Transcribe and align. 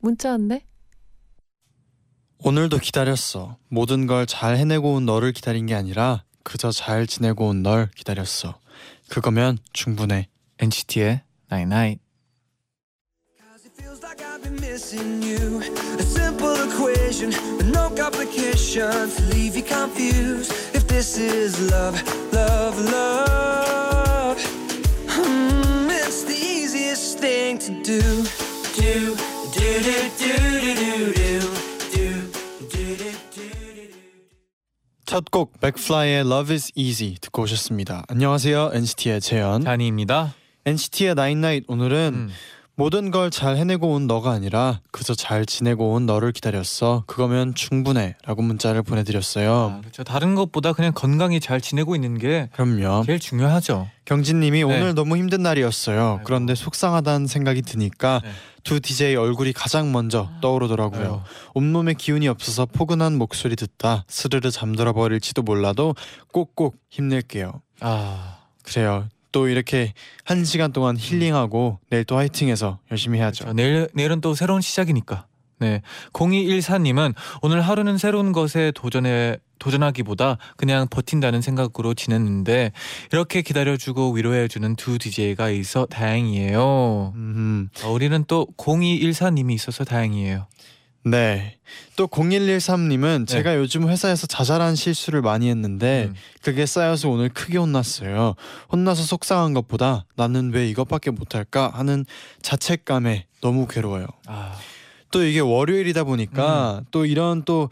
문자 0.00 0.30
왔네. 0.30 0.64
오늘도 2.42 2.78
기다렸어. 2.78 3.58
모든 3.68 4.06
걸 4.06 4.26
잘 4.26 4.56
해내고 4.56 4.94
온 4.94 5.04
너를 5.06 5.32
기다린 5.32 5.66
게 5.66 5.74
아니라 5.74 6.24
그저 6.42 6.70
잘 6.72 7.06
지내고 7.06 7.48
온 7.48 7.62
널 7.62 7.90
기다렸어. 7.96 8.58
그거면 9.08 9.58
충분해. 9.72 10.28
NCT의 10.58 11.20
Night 11.52 11.66
Night. 11.74 12.00
Cause 13.38 13.66
it 13.66 13.72
feels 13.76 14.02
like 14.02 14.22
I've 14.22 14.42
been 14.42 14.56
missing 14.60 15.22
you. 15.22 15.60
A 15.98 16.02
simple 16.02 16.54
equation 16.64 17.32
with 17.58 17.68
no 17.72 17.90
complications. 17.94 19.18
Leave 19.32 19.56
you 19.56 19.64
confused 19.64 20.52
if 20.74 20.86
this 20.86 21.18
is 21.18 21.60
love, 21.70 21.96
love, 22.32 22.78
love. 22.90 24.38
Hmm, 25.08 25.90
it's 25.90 26.24
the 26.24 26.36
easiest 26.36 27.18
thing 27.18 27.58
to 27.58 27.72
do. 27.82 28.00
Do, 28.76 29.16
do, 29.52 29.60
do, 29.60 29.90
do, 30.16 30.30
do, 30.60 30.74
do, 30.74 31.12
do. 31.12 31.40
Do, 31.90 32.30
do, 32.68 32.96
do, 32.96 33.08
do, 33.34 33.90
do. 33.90 34.00
첫곡 35.06 35.54
맥플라이의 35.60 36.20
Love 36.20 36.54
is 36.54 36.70
Easy 36.76 37.16
듣고 37.20 37.42
오셨습니다. 37.42 38.04
안녕하세요. 38.08 38.70
NCT의 38.72 39.20
재현. 39.20 39.62
잔이입니다. 39.62 40.34
NCT의 40.64 41.14
Night 41.32 41.64
오늘은 41.68 42.12
음. 42.14 42.30
모든 42.80 43.10
걸 43.10 43.30
잘 43.30 43.56
해내고 43.58 43.92
온 43.92 44.06
너가 44.06 44.30
아니라 44.30 44.80
그저 44.90 45.14
잘 45.14 45.44
지내고 45.44 45.92
온 45.92 46.06
너를 46.06 46.32
기다렸어. 46.32 47.04
그거면 47.06 47.54
충분해라고 47.54 48.40
문자를 48.42 48.82
보내드렸어요. 48.82 49.74
아, 49.76 49.80
그렇죠. 49.80 50.02
다른 50.02 50.34
것보다 50.34 50.72
그냥 50.72 50.92
건강히 50.94 51.40
잘 51.40 51.60
지내고 51.60 51.94
있는 51.94 52.18
게 52.18 52.48
그럼요. 52.54 53.04
제일 53.04 53.18
중요하죠. 53.20 53.88
경진님이 54.06 54.58
네. 54.58 54.62
오늘 54.64 54.94
너무 54.94 55.16
힘든 55.18 55.42
날이었어요. 55.42 56.12
아이고. 56.12 56.20
그런데 56.24 56.54
속상하다는 56.54 57.26
생각이 57.26 57.62
드니까 57.62 58.22
네. 58.24 58.30
두 58.64 58.80
DJ 58.80 59.14
얼굴이 59.16 59.52
가장 59.52 59.92
먼저 59.92 60.30
떠오르더라고요. 60.40 61.12
아유. 61.12 61.20
온몸에 61.54 61.92
기운이 61.94 62.28
없어서 62.28 62.64
포근한 62.66 63.16
목소리 63.16 63.56
듣다 63.56 64.04
스르르 64.08 64.50
잠들어 64.50 64.92
버릴지도 64.94 65.42
몰라도 65.42 65.94
꼭꼭 66.32 66.76
힘낼게요. 66.88 67.60
아, 67.80 68.38
그래요. 68.64 69.06
또 69.32 69.48
이렇게 69.48 69.92
한 70.24 70.44
시간 70.44 70.72
동안 70.72 70.96
힐링하고 70.98 71.78
내일 71.90 72.04
또 72.04 72.16
화이팅해서 72.16 72.78
열심히 72.90 73.18
해야죠. 73.18 73.44
자, 73.44 73.52
내일 73.52 73.88
내일은 73.94 74.20
또 74.20 74.34
새로운 74.34 74.60
시작이니까. 74.60 75.26
네, 75.60 75.82
0214님은 76.14 77.14
오늘 77.42 77.60
하루는 77.60 77.98
새로운 77.98 78.32
것에 78.32 78.72
도전해 78.74 79.36
도전하기보다 79.58 80.38
그냥 80.56 80.88
버틴다는 80.88 81.42
생각으로 81.42 81.92
지냈는데 81.92 82.72
이렇게 83.12 83.42
기다려주고 83.42 84.12
위로해주는 84.12 84.74
두 84.76 84.98
DJ가 84.98 85.50
있어 85.50 85.84
다행이에요. 85.84 87.12
음, 87.14 87.68
어, 87.84 87.90
우리는 87.90 88.24
또 88.26 88.46
0214님이 88.56 89.52
있어서 89.52 89.84
다행이에요. 89.84 90.46
네. 91.04 91.56
또 91.96 92.06
0113님은 92.06 93.26
제가 93.26 93.56
요즘 93.56 93.88
회사에서 93.88 94.26
자잘한 94.26 94.76
실수를 94.76 95.22
많이 95.22 95.48
했는데 95.48 96.06
음. 96.08 96.14
그게 96.42 96.66
쌓여서 96.66 97.08
오늘 97.08 97.28
크게 97.28 97.58
혼났어요. 97.58 98.34
혼나서 98.72 99.02
속상한 99.02 99.54
것보다 99.54 100.04
나는 100.16 100.52
왜 100.52 100.68
이것밖에 100.68 101.10
못할까 101.10 101.70
하는 101.72 102.04
자책감에 102.42 103.26
너무 103.40 103.66
괴로워요. 103.66 104.06
아, 104.26 104.54
또 105.10 105.24
이게 105.24 105.40
월요일이다 105.40 106.04
보니까 106.04 106.80
음. 106.80 106.84
또 106.90 107.06
이런 107.06 107.44
또 107.44 107.70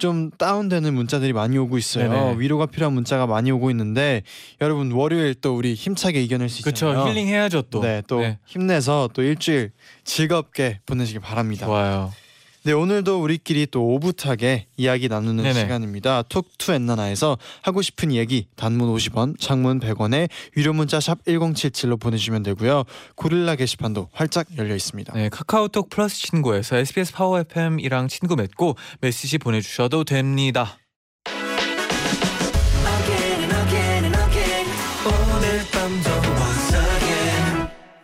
좀 0.00 0.30
다운되는 0.30 0.92
문자들이 0.92 1.32
많이 1.32 1.56
오고 1.58 1.78
있어요. 1.78 2.10
네네. 2.10 2.38
위로가 2.38 2.66
필요한 2.66 2.94
문자가 2.94 3.26
많이 3.26 3.52
오고 3.52 3.70
있는데 3.70 4.22
여러분 4.60 4.90
월요일 4.90 5.34
또 5.34 5.54
우리 5.54 5.74
힘차게 5.74 6.20
이겨낼 6.22 6.48
수 6.48 6.62
그렇죠. 6.62 6.88
있잖아요. 6.88 7.08
힐링 7.08 7.28
해야죠 7.28 7.62
또. 7.70 7.80
네, 7.80 8.02
또 8.08 8.24
힘내서 8.46 9.10
또 9.12 9.22
일주일 9.22 9.70
즐겁게 10.02 10.80
보내시기 10.86 11.20
바랍니다. 11.20 11.66
좋아요. 11.66 12.12
네, 12.62 12.72
오늘도 12.72 13.22
우리끼리 13.22 13.68
또 13.70 13.94
오붓하게 13.94 14.66
이야기 14.76 15.08
나누는 15.08 15.44
네네. 15.44 15.60
시간입니다. 15.60 16.22
Talk 16.28 16.57
To 16.57 16.72
엔나나에서 16.72 17.38
하고 17.62 17.80
싶은 17.80 18.12
얘기 18.12 18.48
단문 18.54 18.94
50원, 18.94 19.40
장문 19.40 19.80
100원에 19.80 20.28
유료 20.58 20.74
문자 20.74 21.00
샵 21.00 21.24
1077로 21.24 21.98
보내주시면 21.98 22.42
되고요. 22.42 22.84
고릴라 23.14 23.56
게시판도 23.56 24.08
활짝 24.12 24.46
열려 24.58 24.74
있습니다. 24.74 25.14
네, 25.14 25.30
카카오톡 25.30 25.88
플러스 25.88 26.18
친구에서 26.18 26.76
SBS 26.76 27.14
파워 27.14 27.40
FM이랑 27.40 28.08
친구 28.08 28.36
맺고 28.36 28.76
메시지 29.00 29.38
보내주셔도 29.38 30.04
됩니다. 30.04 30.76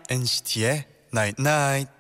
NCT의 0.09 0.85
Night 1.13 1.43
Night. 1.43 1.96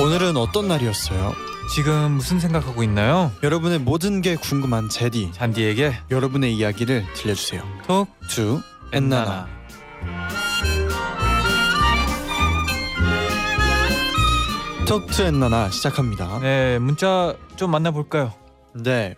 오늘은 0.00 0.36
어떤 0.36 0.68
날이었어요? 0.68 1.32
지금 1.74 2.12
무슨 2.12 2.38
생각하고 2.38 2.82
있나요? 2.84 3.32
여러분의 3.42 3.78
모든 3.80 4.20
게 4.22 4.36
궁금한 4.36 4.88
제디. 4.88 5.32
잔디에게 5.32 5.94
여러분의 6.10 6.54
이야기를 6.54 7.04
들려주세요. 7.14 7.62
톡투 7.86 8.60
엔나나. 8.92 9.48
톡투 14.86 15.22
엔나나 15.22 15.70
시작합니다. 15.70 16.38
네, 16.40 16.78
문자 16.78 17.34
좀 17.56 17.70
만나볼까요? 17.72 18.32
네. 18.74 19.16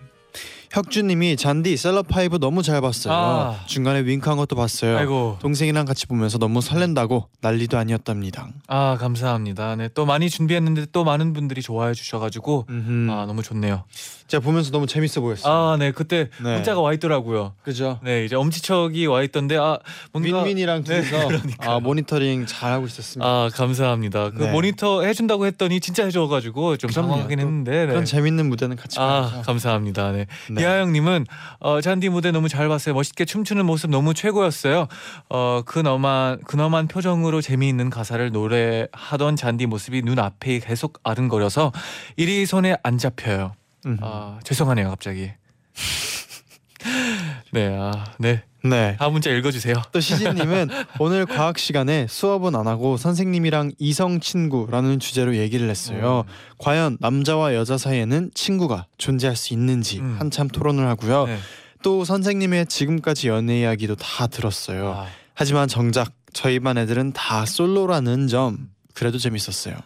혁주님이 0.79 1.37
잔디 1.37 1.77
셀럽파이브 1.77 2.39
너무 2.39 2.63
잘 2.63 2.81
봤어요. 2.81 3.13
아. 3.13 3.61
중간에 3.67 4.01
윙크한 4.03 4.37
것도 4.39 4.55
봤어요. 4.55 4.97
아이고, 4.97 5.37
동생이랑 5.41 5.85
같이 5.85 6.07
보면서 6.07 6.39
너무 6.39 6.61
설렌다고 6.61 7.27
난리도 7.41 7.77
아니었답니다. 7.77 8.49
아 8.69 8.97
감사합니다. 9.01 9.75
네, 9.75 9.89
또 9.95 10.07
많이 10.07 10.31
준비했는데 10.31 10.87
또 10.93 11.03
많은 11.03 11.33
분들이 11.33 11.63
좋아해 11.63 11.95
주셔가지고 11.95 12.67
음흠. 12.71 13.11
아 13.11 13.27
너무 13.27 13.43
좋네요. 13.43 13.83
제가 14.29 14.41
보면서 14.45 14.71
너무 14.71 14.87
재밌어 14.87 15.21
보였어요. 15.21 15.53
아, 15.53 15.77
네, 15.79 15.91
그때 15.91 16.29
네. 16.45 16.55
문자가 16.55 16.81
와 16.81 16.93
있더라고요. 16.93 17.55
그죠? 17.63 17.99
네, 18.05 18.25
이제 18.27 18.37
엄지척이 18.37 19.07
와 19.07 19.23
있던데 19.23 19.57
아 19.57 19.79
뭔가 20.13 20.45
민민이랑 20.45 20.85
네, 20.85 21.01
둘이서 21.01 21.27
그러니까요. 21.29 21.71
아, 21.77 21.81
모니터링 21.81 22.47
잘 22.47 22.71
하고 22.73 22.87
있었습니다. 22.87 23.27
아 23.29 23.49
감사합니다. 23.53 24.31
그 24.31 24.43
네. 24.45 24.53
모니터 24.53 25.03
해준다고 25.03 25.47
했더니 25.47 25.81
진짜 25.81 26.05
해줘가지고 26.05 26.77
좀 26.77 26.91
그럼요. 26.91 27.09
당황하긴 27.09 27.39
또 27.39 27.43
했는데 27.47 27.71
네. 27.81 27.87
그런 27.87 28.05
재밌는 28.05 28.49
무대는 28.49 28.77
같이 28.77 29.01
아 29.01 29.23
봐야죠. 29.31 29.43
감사합니다. 29.43 30.13
네. 30.13 30.27
네. 30.69 30.75
이하영님은 30.75 31.27
어, 31.61 31.81
잔디 31.81 32.09
무대 32.09 32.31
너무 32.31 32.49
잘 32.49 32.69
봤어요. 32.69 32.95
멋있게 32.95 33.25
춤추는 33.25 33.67
모습 33.67 33.91
너무 33.91 34.15
최고였어요. 34.15 34.87
어, 35.31 35.63
근엄한 35.65 36.43
근엄한 36.45 36.89
표정으로 36.89 37.41
재미있는 37.41 37.91
가사를 37.91 38.31
노래하던 38.31 39.37
잔디 39.37 39.67
모습이 39.67 40.03
눈 40.03 40.19
앞에 40.19 40.59
계속 40.61 41.01
아른거려서 41.03 41.73
일이 42.17 42.47
손에 42.47 42.77
안 42.83 42.99
잡혀요. 42.99 43.55
음. 43.87 43.99
아 44.01 44.39
죄송하네요 44.45 44.91
갑자기. 44.91 45.33
네, 47.53 47.77
아, 47.79 48.05
네. 48.19 48.43
네. 48.65 48.97
다음 48.99 49.13
문자 49.13 49.31
읽어주세요. 49.31 49.75
또 49.93 50.01
시진님은 50.01 50.69
오늘 50.99 51.27
과학 51.27 51.59
시간에 51.59 52.07
수업은 52.09 52.57
안 52.57 52.67
하고 52.67 52.97
선생님이랑 52.97 53.73
이성 53.79 54.21
친구라는 54.21 54.99
주제로 54.99 55.37
얘기를 55.37 55.71
했어요. 55.71 56.25
과연 56.59 56.99
남자와 57.01 57.55
여자 57.55 57.79
사이에는 57.79 58.33
친구가 58.35 58.87
존재할 58.99 59.37
수 59.37 59.55
있는지 59.55 60.01
음. 60.01 60.17
한참 60.19 60.49
토론을 60.49 60.87
하고요. 60.89 61.27
네. 61.27 61.39
또 61.83 62.05
선생님의 62.05 62.67
지금까지 62.67 63.29
연애 63.29 63.61
이야기도 63.61 63.95
다 63.95 64.27
들었어요. 64.27 64.91
아, 64.91 65.07
하지만 65.35 65.69
정작 65.69 66.13
저희 66.33 66.59
반 66.59 66.77
애들은 66.79 67.13
다 67.13 67.47
솔로라는 67.47 68.27
점 68.27 68.71
그래도 68.95 69.19
재밌었어요. 69.19 69.77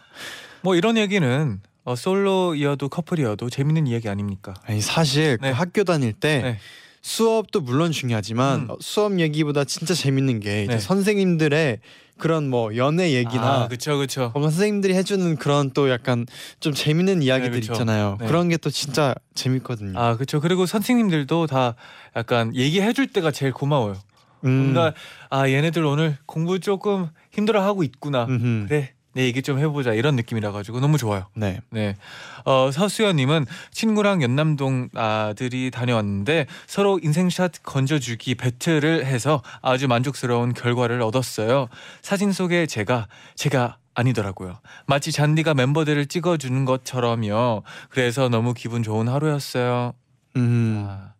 뭐 0.61 0.75
이런 0.75 0.97
얘기는 0.97 1.61
어, 1.83 1.95
솔로이어도 1.95 2.89
커플이어도 2.89 3.49
재밌는 3.49 3.87
이야기 3.87 4.09
아닙니까? 4.09 4.53
아니 4.65 4.81
사실 4.81 5.37
네. 5.41 5.51
그 5.51 5.57
학교 5.57 5.83
다닐 5.83 6.13
때 6.13 6.41
네. 6.41 6.59
수업도 7.03 7.59
물론 7.61 7.91
중요하지만 7.91 8.61
음. 8.61 8.69
어, 8.71 8.77
수업 8.79 9.19
얘기보다 9.19 9.65
진짜 9.65 9.93
재밌는 9.93 10.39
게 10.39 10.63
이제 10.63 10.73
네. 10.75 10.79
선생님들의 10.79 11.79
그런 12.17 12.49
뭐 12.49 12.75
연애 12.77 13.11
얘기나 13.11 13.63
아, 13.63 13.67
그쵸 13.67 13.97
그쵸. 13.97 14.31
선생님들이 14.33 14.93
해주는 14.95 15.35
그런 15.35 15.71
또 15.71 15.89
약간 15.89 16.25
좀 16.61 16.73
재밌는 16.73 17.21
이야기들 17.21 17.59
그쵸. 17.59 17.73
있잖아요. 17.73 18.17
네. 18.21 18.27
그런 18.27 18.49
게 18.49 18.57
또 18.57 18.69
진짜 18.69 19.13
재밌거든요. 19.35 19.99
아 19.99 20.15
그렇죠. 20.15 20.39
그리고 20.39 20.65
선생님들도 20.65 21.47
다 21.47 21.75
약간 22.15 22.55
얘기해줄 22.55 23.07
때가 23.07 23.31
제일 23.31 23.51
고마워요. 23.51 23.97
음. 24.45 24.49
뭔가 24.71 24.93
아 25.29 25.49
얘네들 25.49 25.83
오늘 25.83 26.17
공부 26.25 26.59
조금 26.61 27.09
힘들어하고 27.31 27.83
있구나. 27.83 28.25
음흠. 28.29 28.67
그래 28.69 28.93
내 29.13 29.23
얘기 29.23 29.41
좀 29.41 29.59
해보자 29.59 29.93
이런 29.93 30.15
느낌이라 30.15 30.51
가지고 30.51 30.79
너무 30.79 30.97
좋아요. 30.97 31.27
네. 31.35 31.61
네. 31.69 31.95
어, 32.45 32.71
서수연님은 32.71 33.45
친구랑 33.71 34.21
연남동 34.21 34.89
아들이 34.95 35.71
다녀왔는데 35.71 36.47
서로 36.67 36.99
인생샷 37.01 37.63
건져주기 37.63 38.35
배틀을 38.35 39.05
해서 39.05 39.41
아주 39.61 39.87
만족스러운 39.87 40.53
결과를 40.53 41.01
얻었어요. 41.01 41.67
사진 42.01 42.31
속에 42.31 42.65
제가 42.65 43.07
제가 43.35 43.77
아니더라고요. 43.95 44.59
마치 44.87 45.11
잔디가 45.11 45.53
멤버들을 45.53 46.07
찍어주는 46.07 46.65
것처럼요. 46.65 47.63
그래서 47.89 48.29
너무 48.29 48.53
기분 48.53 48.81
좋은 48.81 49.07
하루였어요. 49.07 49.93
음. 50.35 50.85
아, 50.87 51.13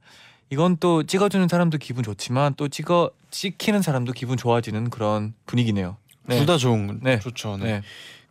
이건 0.50 0.78
또 0.80 1.04
찍어주는 1.04 1.48
사람도 1.48 1.78
기분 1.78 2.04
좋지만 2.04 2.56
또 2.56 2.68
찍어 2.68 3.12
찍히는 3.32 3.82
사람도 3.82 4.14
기분 4.14 4.38
좋아지는 4.38 4.90
그런 4.90 5.34
분위기네요. 5.46 5.98
네. 6.26 6.38
둘다 6.38 6.58
좋은 6.58 7.00
네. 7.02 7.20
좋죠. 7.20 7.58
네. 7.58 7.64
네. 7.66 7.82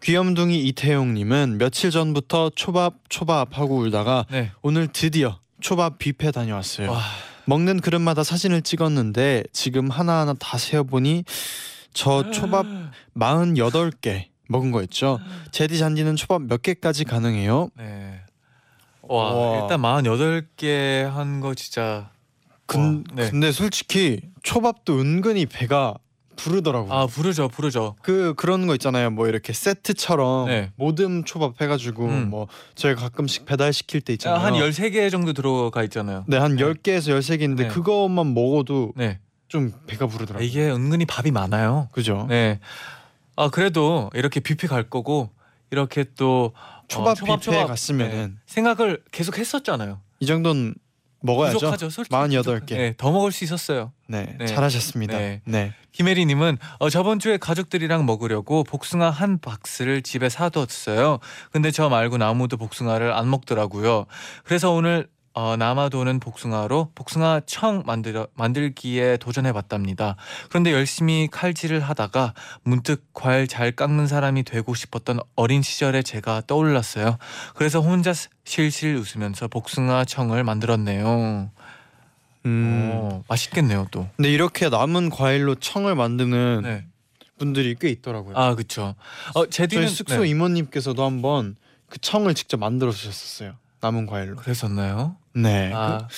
귀염둥이 0.02 0.58
이태용님은 0.66 1.58
며칠 1.58 1.90
전부터 1.90 2.50
초밥 2.56 2.94
초밥 3.08 3.56
하고 3.58 3.76
울다가 3.78 4.26
네. 4.30 4.50
오늘 4.62 4.88
드디어 4.88 5.38
초밥 5.60 5.98
뷔페 5.98 6.32
다녀왔어요. 6.32 6.90
와, 6.90 7.00
먹는 7.44 7.80
그릇마다 7.80 8.24
사진을 8.24 8.62
찍었는데 8.62 9.44
지금 9.52 9.90
하나하나 9.90 10.34
다 10.34 10.58
세어보니 10.58 11.24
저 11.92 12.30
초밥 12.32 12.66
48개 13.16 14.26
먹은 14.48 14.70
거였죠. 14.72 15.20
제디 15.52 15.78
잔디는 15.78 16.16
초밥 16.16 16.42
몇 16.42 16.62
개까지 16.62 17.04
가능해요? 17.04 17.68
네. 17.76 18.20
와, 19.02 19.32
와. 19.34 19.60
일단 19.62 19.80
48개 19.80 21.02
한 21.04 21.40
거 21.40 21.54
진짜 21.54 22.10
근, 22.66 23.04
와, 23.10 23.14
네. 23.14 23.30
근데 23.30 23.52
솔직히 23.52 24.20
초밥도 24.42 24.98
은근히 25.00 25.46
배가 25.46 25.94
부르더라고요. 26.36 26.92
아, 26.92 27.06
부르죠. 27.06 27.48
부르죠. 27.48 27.94
그 28.02 28.34
그런 28.36 28.66
거 28.66 28.74
있잖아요. 28.74 29.10
뭐 29.10 29.28
이렇게 29.28 29.52
세트처럼 29.52 30.46
네. 30.48 30.70
모듬 30.76 31.24
초밥 31.24 31.60
해가지고 31.60 32.06
음. 32.06 32.30
뭐 32.30 32.48
저희가 32.74 33.02
가끔씩 33.02 33.44
배달 33.44 33.72
시킬 33.72 34.00
때 34.00 34.12
있잖아요. 34.14 34.40
한 34.40 34.54
13개 34.54 35.10
정도 35.10 35.32
들어가 35.32 35.82
있잖아요. 35.84 36.24
네, 36.26 36.36
한 36.38 36.56
네. 36.56 36.62
10개에서 36.64 37.18
13개인데 37.18 37.56
네. 37.56 37.68
그것만 37.68 38.34
먹어도 38.34 38.92
네. 38.96 39.18
좀 39.48 39.72
배가 39.86 40.06
부르더라고요. 40.06 40.46
이게 40.46 40.70
은근히 40.70 41.04
밥이 41.04 41.30
많아요. 41.30 41.88
그죠? 41.92 42.26
네. 42.28 42.58
아, 43.36 43.48
그래도 43.50 44.10
이렇게 44.14 44.40
뷔페 44.40 44.66
갈 44.66 44.82
거고 44.88 45.30
이렇게 45.70 46.04
또 46.16 46.52
초밥 46.88 47.10
어, 47.12 47.14
초밥, 47.14 47.40
뷔페에 47.40 47.54
초밥. 47.60 47.68
갔으면은 47.68 48.38
생각을 48.46 49.02
계속 49.10 49.38
했었잖아요. 49.38 50.00
이 50.20 50.26
정도는 50.26 50.74
먹어야죠. 51.22 51.54
부족하죠. 51.58 51.90
솔직히 51.90 52.12
48 52.14 52.60
부족하- 52.60 52.66
개. 52.66 52.76
네, 52.76 52.94
더 52.96 53.10
먹을 53.12 53.32
수 53.32 53.44
있었어요. 53.44 53.92
네, 54.08 54.36
네. 54.38 54.46
잘하셨습니다. 54.46 55.16
네. 55.18 55.40
네. 55.44 55.72
김혜리님은 55.92 56.58
어, 56.78 56.90
저번 56.90 57.18
주에 57.18 57.36
가족들이랑 57.36 58.04
먹으려고 58.06 58.64
복숭아 58.64 59.10
한 59.10 59.38
박스를 59.38 60.02
집에 60.02 60.28
사뒀어요. 60.28 61.18
근데 61.50 61.70
저 61.70 61.88
말고는 61.88 62.26
아무도 62.26 62.56
복숭아를 62.56 63.12
안 63.12 63.28
먹더라고요. 63.30 64.06
그래서 64.44 64.70
오늘 64.72 65.08
어, 65.34 65.56
남아도는 65.56 66.20
복숭아로 66.20 66.90
복숭아 66.94 67.42
청 67.46 67.82
만들어, 67.86 68.26
만들기에 68.34 69.16
도전해봤답니다. 69.16 70.16
그런데 70.50 70.72
열심히 70.72 71.28
칼질을 71.30 71.80
하다가 71.80 72.34
문득 72.62 73.06
과일 73.14 73.46
잘 73.46 73.72
깎는 73.72 74.06
사람이 74.06 74.42
되고 74.42 74.74
싶었던 74.74 75.20
어린 75.34 75.62
시절의 75.62 76.04
제가 76.04 76.42
떠올랐어요. 76.46 77.16
그래서 77.54 77.80
혼자 77.80 78.12
실실 78.44 78.94
웃으면서 78.96 79.48
복숭아 79.48 80.04
청을 80.04 80.44
만들었네요. 80.44 81.50
음. 82.44 82.90
오, 82.92 83.24
맛있겠네요 83.28 83.86
또. 83.90 84.08
근데 84.16 84.30
이렇게 84.30 84.68
남은 84.68 85.10
과일로 85.10 85.54
청을 85.54 85.94
만드는 85.94 86.62
네. 86.62 86.86
분들이 87.38 87.74
꽤 87.80 87.88
있더라고요. 87.88 88.36
아 88.36 88.54
그렇죠. 88.54 88.94
어 89.34 89.46
제디는 89.46 89.86
저희 89.86 89.94
숙소 89.94 90.22
네. 90.22 90.28
이모님께서도 90.28 91.04
한번 91.04 91.56
그 91.88 91.98
청을 91.98 92.34
직접 92.34 92.58
만들어 92.58 92.90
주셨었어요. 92.90 93.54
남은 93.80 94.06
과일로. 94.06 94.36
그랬었나요? 94.36 95.16
네. 95.34 95.70
아 95.74 96.08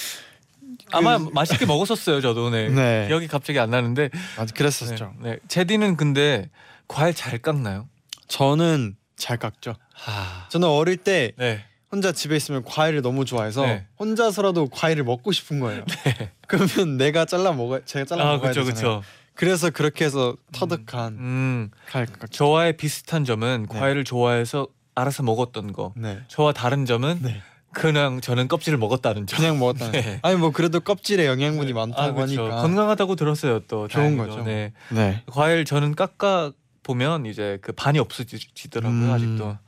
아마 0.92 1.18
맛있게 1.18 1.66
먹었었어요 1.66 2.20
저도 2.20 2.50
네. 2.50 2.68
그, 2.68 2.72
네. 2.72 3.04
기억이 3.08 3.26
갑자기 3.26 3.58
안 3.58 3.70
나는데 3.70 4.08
그, 4.08 4.18
맞 4.40 4.54
그랬었죠. 4.54 5.14
네. 5.20 5.30
네. 5.30 5.38
제디는 5.48 5.96
근데 5.96 6.50
과일 6.88 7.14
잘 7.14 7.38
깎나요? 7.38 7.88
저는 8.28 8.96
잘 9.16 9.38
깎죠. 9.38 9.74
아 10.06 10.46
저는 10.50 10.68
어릴 10.68 10.96
때 10.96 11.32
네. 11.36 11.64
혼자 11.90 12.12
집에 12.12 12.36
있으면 12.36 12.64
과일을 12.64 13.02
너무 13.02 13.24
좋아해서 13.24 13.64
네. 13.66 13.86
혼자서라도 13.98 14.68
과일을 14.68 15.04
먹고 15.04 15.32
싶은 15.32 15.60
거예요. 15.60 15.84
그러면 16.48 16.96
내가 16.96 17.24
잘라 17.24 17.52
먹어 17.52 17.84
제가 17.84 18.04
잘라 18.04 18.22
아 18.22 18.26
먹어야 18.32 18.50
그렇죠 18.52 18.64
되잖아요. 18.64 19.00
그렇죠. 19.00 19.08
그래서 19.34 19.70
그렇게 19.70 20.04
해서 20.04 20.36
터득한 20.52 21.14
음 21.14 21.70
과일 21.90 22.06
깎죠. 22.06 22.26
저와의 22.28 22.76
비슷한 22.76 23.24
점은 23.24 23.66
네. 23.70 23.78
과일을 23.78 24.04
좋아해서 24.04 24.68
알아서 24.94 25.22
먹었던 25.22 25.72
거. 25.72 25.92
네. 25.96 26.20
저와 26.28 26.52
다른 26.52 26.84
점은 26.84 27.20
네. 27.22 27.42
그냥 27.74 28.20
저는 28.20 28.48
껍질을 28.48 28.78
먹었다는 28.78 29.26
점. 29.26 29.38
그냥 29.38 29.58
먹었다. 29.58 29.90
네. 29.92 30.20
아니 30.22 30.36
뭐 30.36 30.50
그래도 30.50 30.80
껍질에 30.80 31.26
영양분이 31.26 31.72
아, 31.72 31.74
많다고 31.74 32.14
그렇죠. 32.14 32.42
하니까 32.44 32.62
건강하다고 32.62 33.16
들었어요 33.16 33.60
또. 33.68 33.88
좋은 33.88 34.16
다행히도. 34.16 34.26
거죠. 34.36 34.42
네. 34.44 34.72
네. 34.90 35.22
과일 35.26 35.64
저는 35.64 35.94
깎아 35.94 36.52
보면 36.82 37.26
이제 37.26 37.58
그 37.62 37.72
반이 37.72 37.98
없어지더라고요 37.98 38.92
음. 39.06 39.10
아직도. 39.12 39.58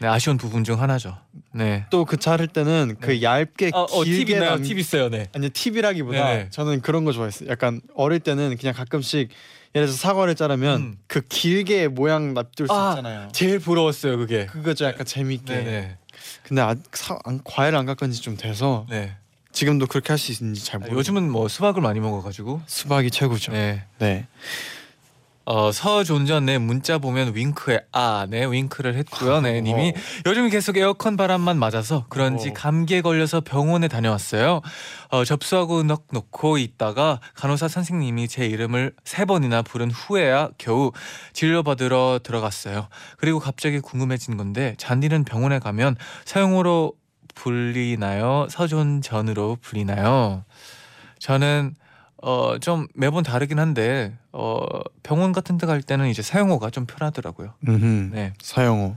네 0.00 0.08
아쉬운 0.08 0.36
부분 0.38 0.64
중 0.64 0.80
하나죠. 0.80 1.16
네. 1.52 1.86
또 1.90 2.04
그 2.04 2.16
자를 2.16 2.48
때는 2.48 2.96
그 3.00 3.22
얇게 3.22 3.70
어, 3.72 3.82
어, 3.84 4.04
팁 4.04 4.10
길게 4.10 4.32
있나요? 4.34 4.50
남... 4.50 4.62
팁 4.62 4.76
있어요. 4.78 5.08
네. 5.08 5.28
아니 5.34 5.50
팁이라기보다 5.50 6.26
네네. 6.26 6.50
저는 6.50 6.80
그런 6.80 7.04
거 7.04 7.12
좋아했어요. 7.12 7.48
약간 7.48 7.80
어릴 7.94 8.18
때는 8.20 8.56
그냥 8.56 8.74
가끔씩 8.74 9.28
예를 9.76 9.86
들어서 9.86 9.96
사과를 9.96 10.34
자르면 10.36 10.80
음. 10.80 10.96
그 11.08 11.20
길게 11.20 11.88
모양 11.88 12.34
납둘 12.34 12.66
수 12.68 12.72
아, 12.74 12.90
있잖아요. 12.90 13.28
제일 13.32 13.58
부러웠어요 13.60 14.16
그게. 14.18 14.46
그거 14.46 14.74
좀 14.74 14.88
약간 14.88 15.04
재밌게. 15.06 15.54
네 15.54 15.62
네. 15.64 15.98
근데 16.44 16.62
아, 16.62 16.74
사, 16.92 17.18
안, 17.24 17.40
과일 17.42 17.74
안 17.74 17.86
깎은 17.86 18.12
지 18.12 18.20
좀 18.22 18.36
돼서 18.36 18.86
네. 18.88 19.16
지금도 19.52 19.86
그렇게 19.86 20.08
할 20.12 20.18
수 20.18 20.30
있는지 20.32 20.64
잘 20.64 20.76
아, 20.76 20.78
모르겠어요. 20.80 20.98
요즘은 20.98 21.30
뭐 21.30 21.48
수박을 21.48 21.80
많이 21.82 21.98
먹어가지고. 22.00 22.60
수박이 22.66 23.10
최고죠. 23.10 23.52
네. 23.52 23.84
네. 23.98 24.26
어 25.46 25.72
서존전네 25.72 26.58
문자 26.58 26.98
보면 26.98 27.34
윙크에 27.34 27.80
아네 27.92 28.46
윙크를 28.46 28.94
했고요. 28.96 29.42
네 29.42 29.60
님이 29.60 29.92
요즘 30.26 30.48
계속 30.48 30.76
에어컨 30.78 31.16
바람만 31.16 31.58
맞아서 31.58 32.06
그런지 32.08 32.50
어. 32.50 32.52
감기에 32.54 33.02
걸려서 33.02 33.42
병원에 33.42 33.88
다녀왔어요. 33.88 34.62
어, 35.10 35.24
접수하고 35.24 35.82
넉 35.82 36.06
놓고 36.10 36.58
있다가 36.58 37.20
간호사 37.34 37.68
선생님이 37.68 38.28
제 38.28 38.46
이름을 38.46 38.94
세 39.04 39.26
번이나 39.26 39.62
부른 39.62 39.90
후에야 39.90 40.50
겨우 40.56 40.92
진료받으러 41.34 42.20
들어갔어요. 42.22 42.88
그리고 43.18 43.38
갑자기 43.38 43.80
궁금해진 43.80 44.36
건데 44.36 44.74
잔디는 44.78 45.24
병원에 45.24 45.58
가면 45.58 45.96
사용으로 46.24 46.94
불리나요? 47.34 48.46
서존전으로 48.48 49.58
불리나요? 49.60 50.44
저는 51.18 51.74
어 52.26 52.58
좀 52.58 52.86
매번 52.94 53.22
다르긴 53.22 53.58
한데 53.58 54.16
어 54.32 54.58
병원 55.02 55.32
같은 55.32 55.58
데 55.58 55.66
갈 55.66 55.82
때는 55.82 56.08
이제 56.08 56.22
사용어가 56.22 56.70
좀 56.70 56.86
편하더라고요. 56.86 57.52
음. 57.68 58.10
네. 58.14 58.32
사영호. 58.40 58.96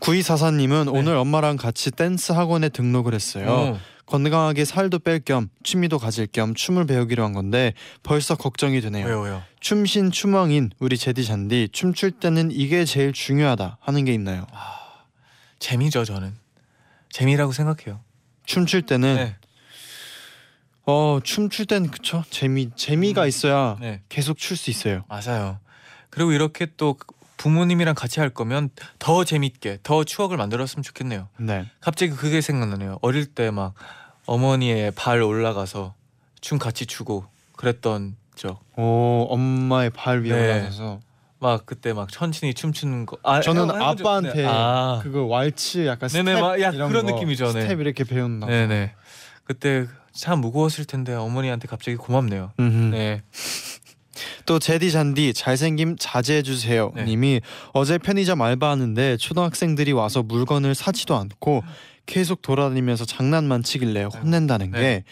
9244님은 0.00 0.92
네. 0.92 0.98
오늘 0.98 1.16
엄마랑 1.16 1.56
같이 1.56 1.90
댄스 1.90 2.32
학원에 2.32 2.68
등록을 2.68 3.12
했어요. 3.14 3.46
어, 3.50 3.78
건강하게 4.06 4.64
살도 4.64 5.00
뺄 5.00 5.20
겸 5.20 5.48
취미도 5.64 5.98
가질 5.98 6.26
겸 6.28 6.54
춤을 6.54 6.86
배우기로 6.86 7.24
한 7.24 7.32
건데 7.32 7.74
벌써 8.02 8.34
걱정이 8.36 8.80
되네요. 8.80 9.06
왜요 9.06 9.20
왜요? 9.20 9.42
춤신 9.60 10.10
추멍인 10.12 10.70
우리 10.78 10.96
제디 10.96 11.24
잔디 11.24 11.68
춤출 11.72 12.12
때는 12.12 12.50
이게 12.52 12.84
제일 12.84 13.12
중요하다 13.12 13.78
하는 13.80 14.04
게 14.04 14.12
있나요? 14.14 14.46
재미죠 15.58 16.04
저는 16.04 16.34
재미라고 17.10 17.52
생각해요. 17.52 18.00
춤출 18.44 18.82
때는 18.82 19.16
네. 19.16 19.36
어 20.90 21.20
춤출 21.22 21.66
때는 21.66 21.90
그쵸 21.90 22.24
재미 22.30 22.70
재미가 22.74 23.22
음. 23.22 23.28
있어야 23.28 23.76
네 23.80 24.02
계속 24.08 24.36
출 24.38 24.56
수 24.56 24.70
있어요. 24.70 25.04
맞아요. 25.08 25.58
그리고 26.10 26.32
이렇게 26.32 26.66
또 26.76 26.96
부모님이랑 27.36 27.94
같이 27.94 28.18
할 28.18 28.28
거면 28.30 28.70
더 28.98 29.22
재밌게 29.24 29.78
더 29.84 30.02
추억을 30.04 30.36
만들었으면 30.36 30.82
좋겠네요. 30.82 31.28
네. 31.38 31.66
갑자기 31.80 32.12
그게 32.12 32.40
생각나네요. 32.40 32.98
어릴 33.02 33.26
때 33.26 33.50
막 33.52 33.74
어머니의 34.26 34.90
발 34.92 35.22
올라가서 35.22 35.94
춤 36.40 36.58
같이 36.58 36.86
추고 36.86 37.24
그랬던 37.56 38.16
적. 38.34 38.60
오 38.76 39.26
엄마의 39.30 39.90
발 39.90 40.22
위에 40.22 40.30
네. 40.30 40.52
올라서서 40.60 41.00
막 41.38 41.64
그때 41.66 41.92
막 41.92 42.10
천천히 42.10 42.52
춤추는 42.52 43.06
거. 43.06 43.16
아, 43.22 43.40
저는 43.40 43.70
아빠한테 43.70 44.32
네. 44.42 44.46
아. 44.48 45.00
그거 45.02 45.24
왈츠 45.24 45.86
약간 45.86 46.08
네네, 46.10 46.32
스텝 46.32 46.40
막- 46.42 46.60
야, 46.60 46.70
이런 46.70 46.90
그런 46.90 47.06
거, 47.06 47.12
느낌이죠, 47.12 47.52
네. 47.52 47.62
스텝 47.62 47.80
이렇게 47.80 48.04
배운다. 48.04 48.46
네네. 48.46 48.92
그때 49.44 49.86
참 50.12 50.40
무거웠을 50.40 50.84
텐데 50.84 51.14
어머니한테 51.14 51.68
갑자기 51.68 51.96
고맙네요. 51.96 52.52
음흠. 52.58 52.94
네. 52.94 53.22
또 54.44 54.58
제디 54.58 54.90
잔디 54.92 55.32
잘생김 55.32 55.96
자제해 55.98 56.42
주세요 56.42 56.92
네. 56.94 57.04
님이 57.04 57.40
어제 57.72 57.96
편의점 57.96 58.42
알바하는데 58.42 59.16
초등학생들이 59.16 59.92
와서 59.92 60.22
물건을 60.22 60.74
사지도 60.74 61.16
않고 61.16 61.62
계속 62.06 62.42
돌아다니면서 62.42 63.04
장난만 63.06 63.62
치길래 63.62 64.04
혼낸다는 64.04 64.72
네. 64.72 64.80
게 64.80 65.04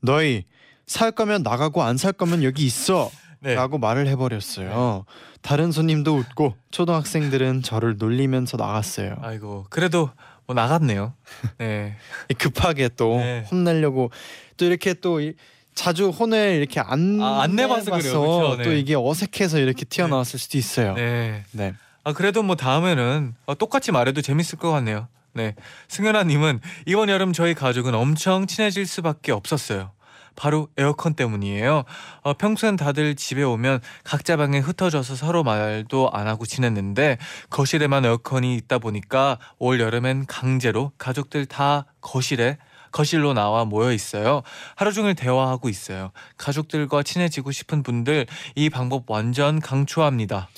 너희 0.00 0.44
살 0.86 1.12
거면 1.12 1.42
나가고 1.42 1.82
안 1.82 1.96
살 1.96 2.12
거면 2.12 2.42
여기 2.42 2.66
있어. 2.66 3.10
네. 3.42 3.54
라고 3.54 3.78
말을 3.78 4.06
해버렸어요. 4.08 5.06
다른 5.40 5.72
손님도 5.72 6.14
웃고 6.14 6.56
초등학생들은 6.72 7.62
저를 7.62 7.96
놀리면서 7.96 8.58
나갔어요. 8.58 9.16
아이고 9.22 9.64
그래도 9.70 10.10
뭐 10.50 10.54
나갔네요. 10.54 11.14
네. 11.58 11.94
급하게 12.38 12.88
또 12.96 13.18
네. 13.18 13.46
혼내려고 13.48 14.10
또 14.56 14.64
이렇게 14.64 14.94
또 14.94 15.20
이- 15.20 15.34
자주 15.76 16.08
혼을 16.08 16.54
이렇게 16.56 16.80
안, 16.80 17.20
아, 17.20 17.42
안 17.42 17.54
내봐서 17.54 17.92
그래요. 17.92 18.02
그쵸? 18.02 18.56
네. 18.58 18.64
또 18.64 18.72
이게 18.72 18.96
어색해서 18.96 19.60
이렇게 19.60 19.84
튀어나왔을 19.84 20.40
수도 20.40 20.58
있어요. 20.58 20.94
네. 20.94 21.44
네. 21.52 21.72
아 22.02 22.12
그래도 22.12 22.42
뭐 22.42 22.56
다음에는 22.56 23.34
어, 23.46 23.54
똑같이 23.54 23.92
말해도 23.92 24.22
재밌을 24.22 24.58
것 24.58 24.72
같네요. 24.72 25.06
네. 25.34 25.54
승현아님은 25.86 26.60
이번 26.86 27.08
여름 27.08 27.32
저희 27.32 27.54
가족은 27.54 27.94
엄청 27.94 28.48
친해질 28.48 28.86
수밖에 28.86 29.30
없었어요. 29.30 29.92
바로 30.40 30.68
에어컨 30.78 31.12
때문이에요. 31.12 31.84
어, 32.22 32.32
평소엔 32.32 32.76
다들 32.76 33.14
집에 33.14 33.42
오면 33.42 33.80
각자 34.04 34.38
방에 34.38 34.58
흩어져서 34.58 35.14
서로 35.14 35.42
말도 35.42 36.08
안 36.14 36.28
하고 36.28 36.46
지냈는데 36.46 37.18
거실에만 37.50 38.06
에어컨이 38.06 38.56
있다 38.56 38.78
보니까 38.78 39.36
올 39.58 39.80
여름엔 39.80 40.24
강제로 40.24 40.92
가족들 40.96 41.44
다 41.44 41.84
거실에 42.00 42.56
거실로 42.90 43.34
나와 43.34 43.66
모여 43.66 43.92
있어요. 43.92 44.40
하루 44.76 44.94
종일 44.94 45.14
대화하고 45.14 45.68
있어요. 45.68 46.10
가족들과 46.38 47.02
친해지고 47.02 47.52
싶은 47.52 47.82
분들 47.82 48.24
이 48.54 48.70
방법 48.70 49.10
완전 49.10 49.60
강추합니다. 49.60 50.48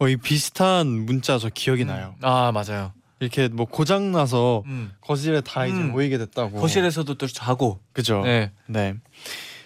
어, 0.00 0.08
이 0.08 0.18
비슷한 0.18 0.86
문자 0.86 1.38
저 1.38 1.48
기억이 1.48 1.86
나요. 1.86 2.14
아 2.20 2.52
맞아요. 2.52 2.92
이렇게 3.20 3.48
뭐 3.48 3.66
고장 3.66 4.12
나서 4.12 4.62
음. 4.66 4.92
거실에 5.02 5.42
다 5.42 5.66
이제 5.66 5.76
음. 5.76 5.92
모이게 5.92 6.16
됐다고. 6.16 6.58
거실에서도 6.58 7.14
또 7.14 7.26
자고. 7.26 7.78
그죠. 7.92 8.22
네. 8.22 8.50
네. 8.66 8.94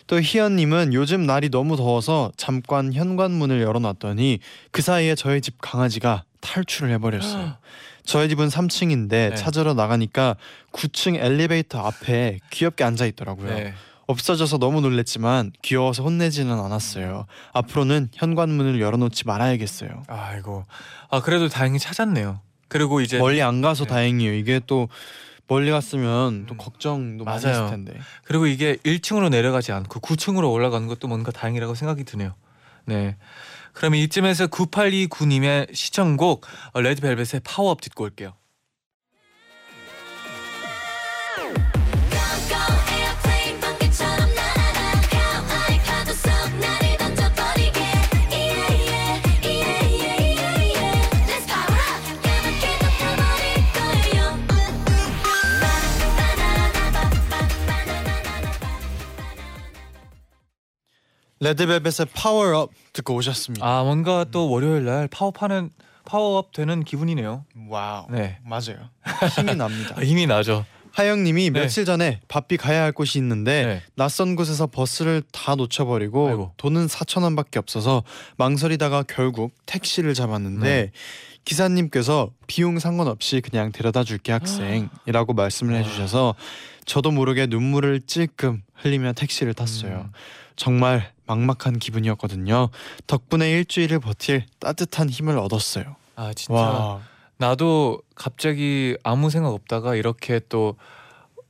또 0.07 0.21
희연님은 0.21 0.93
요즘 0.93 1.27
날이 1.27 1.49
너무 1.49 1.77
더워서 1.77 2.31
잠깐 2.37 2.93
현관문을 2.93 3.63
열어놨더니 3.63 4.39
그 4.71 4.83
사이에 4.83 5.15
저희 5.15 5.41
집 5.41 5.61
강아지가 5.61 6.25
탈출을 6.41 6.91
해버렸어요. 6.93 7.57
저희 8.05 8.29
집은 8.29 8.49
3층인데 8.49 9.09
네. 9.09 9.35
찾으러 9.35 9.73
나가니까 9.73 10.37
9층 10.73 11.17
엘리베이터 11.17 11.79
앞에 11.81 12.39
귀엽게 12.51 12.85
앉아 12.85 13.07
있더라고요. 13.07 13.55
네. 13.55 13.75
없어져서 14.07 14.59
너무 14.59 14.83
놀랬지만 14.83 15.53
귀여워서 15.63 16.03
혼내지는 16.03 16.53
않았어요. 16.53 17.25
앞으로는 17.55 18.11
현관문을 18.13 18.79
열어놓지 18.81 19.27
말아야겠어요. 19.27 20.03
아이고. 20.09 20.65
아 21.09 21.23
그래도 21.23 21.49
다행히 21.49 21.79
찾았네요. 21.79 22.41
그리고 22.69 23.01
이제 23.01 23.19
멀리 23.19 23.41
안 23.41 23.63
가서 23.63 23.85
네. 23.85 23.91
다행이에요. 23.91 24.35
이게 24.35 24.61
또 24.67 24.91
멀리 25.47 25.71
갔으면 25.71 26.47
또 26.47 26.55
음. 26.55 26.59
걱정도 26.59 27.25
많이 27.25 27.43
맞아요. 27.45 27.65
했을 27.65 27.71
텐데. 27.71 27.99
그리고 28.25 28.47
이게 28.47 28.77
1층으로 28.77 29.29
내려가지 29.29 29.73
않고 29.73 30.01
9층으로 30.01 30.51
올라가는 30.51 30.87
것도 30.87 31.09
뭔가 31.09 31.33
다행이라고 31.33 31.75
생각이 31.75 32.05
드네요. 32.05 32.35
네. 32.87 33.17
그럼 33.73 33.95
이쯤에서 33.95 34.47
9829님의 34.47 35.75
시청곡 35.75 36.47
어, 36.73 36.81
레드벨벳의 36.81 37.41
파워업 37.45 37.81
듣고 37.81 38.05
올게요. 38.05 38.35
레드벨벳의 61.41 62.09
파워업 62.15 62.71
듣고 62.93 63.15
오셨습니다. 63.15 63.67
아 63.67 63.83
뭔가 63.83 64.25
또 64.31 64.49
월요일 64.51 64.85
날 64.85 65.09
파워파는 65.09 65.71
파워업 66.05 66.53
되는 66.53 66.85
기분이네요. 66.85 67.45
wow. 67.69 68.07
네. 68.11 68.39
맞아요. 68.45 68.91
힘이 69.37 69.55
납니다. 69.57 69.95
아, 69.97 70.03
힘이 70.03 70.27
나죠. 70.27 70.65
하영님이 70.93 71.51
네. 71.51 71.61
며칠 71.61 71.85
전에 71.85 72.21
바삐 72.29 72.57
가야 72.57 72.83
할 72.83 72.93
곳이 72.93 73.19
있는데 73.19 73.65
네. 73.67 73.83
낯선 73.97 74.37
곳에서 74.37 74.69
버스를 74.69 75.23
다 75.33 75.57
놓쳐버리고 75.57 76.29
아이고. 76.29 76.53
돈은 76.57 76.87
4천 76.87 77.25
원밖에 77.25 77.59
없어서 77.59 78.05
망설이다가 78.37 79.03
결국 79.09 79.53
택시를 79.67 80.15
잡았는데 80.15 80.67
네. 80.67 80.91
기사님께서 81.45 82.31
비용 82.47 82.79
상관없이 82.79 83.41
그냥 83.41 83.73
데려다 83.73 84.05
줄게 84.05 84.31
학생이라고 84.33 85.33
말씀을 85.35 85.75
해주셔서 85.77 86.37
저도 86.87 87.11
모르게 87.11 87.47
눈물을 87.47 88.03
찔끔 88.03 88.63
흘리며 88.75 89.15
택시를 89.15 89.53
탔어요. 89.53 90.07
음. 90.07 90.13
정말 90.57 91.13
막막한 91.27 91.79
기분이었거든요. 91.79 92.71
덕분에 93.07 93.51
일주일을 93.51 93.99
버틸 94.01 94.45
따뜻한 94.59 95.09
힘을 95.11 95.39
얻었어요. 95.39 95.97
아 96.17 96.33
진짜 96.35 96.55
와, 96.55 97.03
나도 97.39 98.03
갑자기 98.15 98.97
아무 99.03 99.31
생각 99.31 99.51
없다가 99.51 99.95
이렇게 99.95 100.41
또 100.49 100.77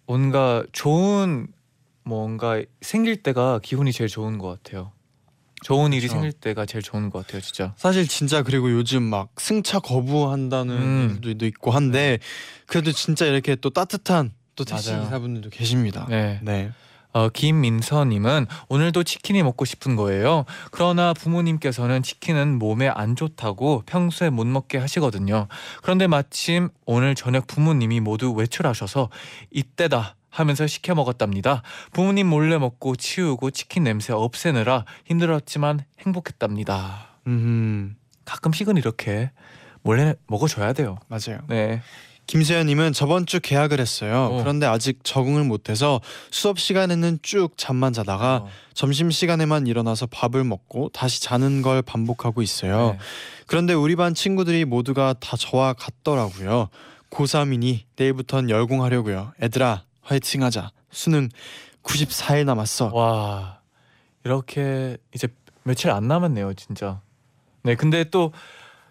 뭔가 0.06 0.64
좋은 0.72 1.48
뭔가 2.04 2.62
생길 2.80 3.22
때가 3.22 3.60
기분이 3.62 3.92
제일 3.92 4.08
좋은 4.08 4.38
것 4.38 4.48
같아요. 4.48 4.92
좋은 5.62 5.94
일이 5.94 6.02
그렇죠. 6.02 6.12
생길 6.20 6.32
때가 6.32 6.66
제일 6.66 6.82
좋은 6.82 7.08
것 7.08 7.20
같아요, 7.20 7.40
진짜. 7.40 7.72
사실 7.78 8.06
진짜 8.06 8.42
그리고 8.42 8.70
요즘 8.70 9.02
막 9.02 9.30
승차 9.38 9.80
거부한다는 9.80 10.76
음. 10.76 11.20
일도 11.24 11.46
있고 11.46 11.70
한데 11.70 12.18
그래도 12.66 12.92
진짜 12.92 13.24
이렇게 13.24 13.56
또 13.56 13.70
따뜻한 13.70 14.32
또 14.56 14.64
택시. 14.64 14.90
기사분들도 14.90 15.48
계십니다. 15.48 16.06
네. 16.10 16.38
네. 16.42 16.70
어, 17.14 17.28
김민서님은 17.28 18.46
오늘도 18.68 19.04
치킨이 19.04 19.42
먹고 19.44 19.64
싶은 19.64 19.94
거예요. 19.96 20.44
그러나 20.72 21.14
부모님께서는 21.14 22.02
치킨은 22.02 22.58
몸에 22.58 22.88
안 22.88 23.14
좋다고 23.14 23.84
평소에 23.86 24.30
못 24.30 24.46
먹게 24.46 24.78
하시거든요. 24.78 25.46
그런데 25.82 26.08
마침 26.08 26.68
오늘 26.86 27.14
저녁 27.14 27.46
부모님이 27.46 28.00
모두 28.00 28.32
외출하셔서 28.32 29.10
이때다 29.52 30.16
하면서 30.28 30.66
시켜 30.66 30.96
먹었답니다. 30.96 31.62
부모님 31.92 32.26
몰래 32.26 32.58
먹고 32.58 32.96
치우고 32.96 33.52
치킨 33.52 33.84
냄새 33.84 34.12
없애느라 34.12 34.84
힘들었지만 35.06 35.84
행복했답니다. 36.00 37.06
음 37.28 37.94
가끔씩은 38.24 38.76
이렇게 38.76 39.30
몰래 39.82 40.16
먹어줘야 40.26 40.72
돼요. 40.72 40.98
맞아요. 41.06 41.42
네. 41.48 41.80
김세현님은 42.26 42.92
저번 42.92 43.26
주 43.26 43.40
계약을 43.40 43.80
했어요. 43.80 44.28
어. 44.32 44.38
그런데 44.38 44.66
아직 44.66 45.00
적응을 45.04 45.44
못해서 45.44 46.00
수업 46.30 46.58
시간에는 46.58 47.18
쭉 47.22 47.50
잠만 47.56 47.92
자다가 47.92 48.36
어, 48.36 48.48
점심 48.72 49.10
시간에만 49.10 49.66
일어나서 49.66 50.06
밥을 50.06 50.44
먹고 50.44 50.90
다시 50.92 51.22
자는 51.22 51.62
걸 51.62 51.82
반복하고 51.82 52.42
있어요. 52.42 52.92
네. 52.92 52.98
그런데 53.46 53.74
우리 53.74 53.94
반 53.96 54.14
친구들이 54.14 54.64
모두가 54.64 55.14
다 55.20 55.36
저와 55.36 55.74
같더라고요. 55.74 56.68
고3이니 57.10 57.80
내일부턴 57.96 58.50
열공하려고요. 58.50 59.32
애들아 59.42 59.84
화이팅하자. 60.02 60.70
수능 60.90 61.28
94일 61.82 62.44
남았어. 62.44 62.90
와 62.94 63.60
이렇게 64.24 64.96
이제 65.14 65.28
며칠 65.62 65.90
안 65.90 66.08
남았네요 66.08 66.54
진짜 66.54 67.00
네 67.62 67.74
근데 67.74 68.04
또 68.04 68.32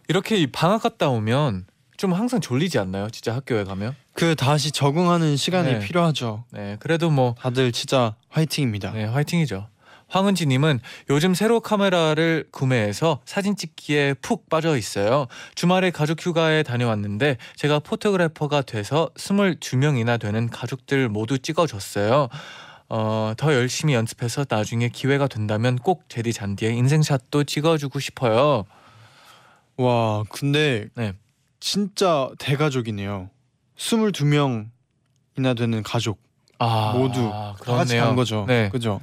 이렇게 0.07 0.37
이 0.37 0.47
방학 0.47 0.81
갔다 0.81 1.09
오면 1.09 1.65
좀 1.97 2.13
항상 2.13 2.41
졸리지 2.41 2.79
않나요 2.79 3.09
진짜 3.09 3.35
학교에 3.35 3.63
가면 3.63 3.95
그 4.13 4.35
다시 4.35 4.71
적응하는 4.71 5.37
시간이 5.37 5.73
네. 5.73 5.79
필요하죠. 5.79 6.45
네 6.51 6.77
그래도 6.79 7.09
뭐 7.09 7.35
다들 7.39 7.71
진짜 7.71 8.15
화이팅입니다. 8.29 8.91
네, 8.91 9.05
화이팅이죠 9.05 9.67
황은지님은 10.13 10.79
요즘 11.09 11.33
새로 11.33 11.59
카메라를 11.59 12.45
구매해서 12.51 13.19
사진 13.25 13.55
찍기에 13.55 14.13
푹 14.21 14.47
빠져 14.47 14.77
있어요. 14.77 15.27
주말에 15.55 15.89
가족 15.89 16.23
휴가에 16.23 16.61
다녀왔는데 16.61 17.37
제가 17.55 17.79
포토그래퍼가 17.79 18.61
돼서 18.61 19.09
22명이나 19.15 20.19
되는 20.19 20.49
가족들 20.49 21.09
모두 21.09 21.39
찍어줬어요. 21.39 22.29
어, 22.89 23.33
더 23.37 23.53
열심히 23.55 23.95
연습해서 23.95 24.45
나중에 24.47 24.89
기회가 24.89 25.27
된다면 25.27 25.77
꼭 25.77 26.03
제디 26.09 26.31
잔디의 26.31 26.77
인생샷도 26.77 27.45
찍어주고 27.45 27.99
싶어요. 27.99 28.65
와 29.77 30.23
근데 30.29 30.89
네. 30.93 31.13
진짜 31.63 32.29
대가족이네요. 32.39 33.29
22명이나 33.77 35.55
되는 35.57 35.81
가족 35.81 36.19
아, 36.59 36.91
모두 36.93 37.29
다 37.65 37.77
같이. 37.77 37.95
간 37.95 38.17
거죠. 38.17 38.43
네. 38.49 38.67
그죠? 38.69 38.99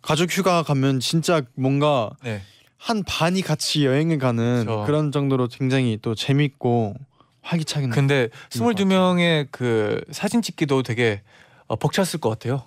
가족 0.00 0.30
휴가 0.32 0.62
가면 0.62 1.00
진짜 1.00 1.42
뭔가 1.54 2.10
네. 2.24 2.40
한 2.78 3.04
반이 3.04 3.42
같이 3.42 3.84
여행을 3.84 4.16
가는 4.16 4.60
그쵸. 4.60 4.84
그런 4.86 5.12
정도로 5.12 5.48
굉장히 5.48 5.98
또 6.00 6.14
재밌고 6.14 6.94
활기차긴 7.42 7.90
근데 7.90 8.28
것 8.28 8.32
같아요. 8.64 8.74
22명의 8.76 9.48
그 9.50 10.00
사진 10.10 10.40
찍기도 10.40 10.82
되게 10.82 11.20
어, 11.66 11.76
벅찼을 11.76 12.18
것 12.18 12.30
같아요. 12.30 12.62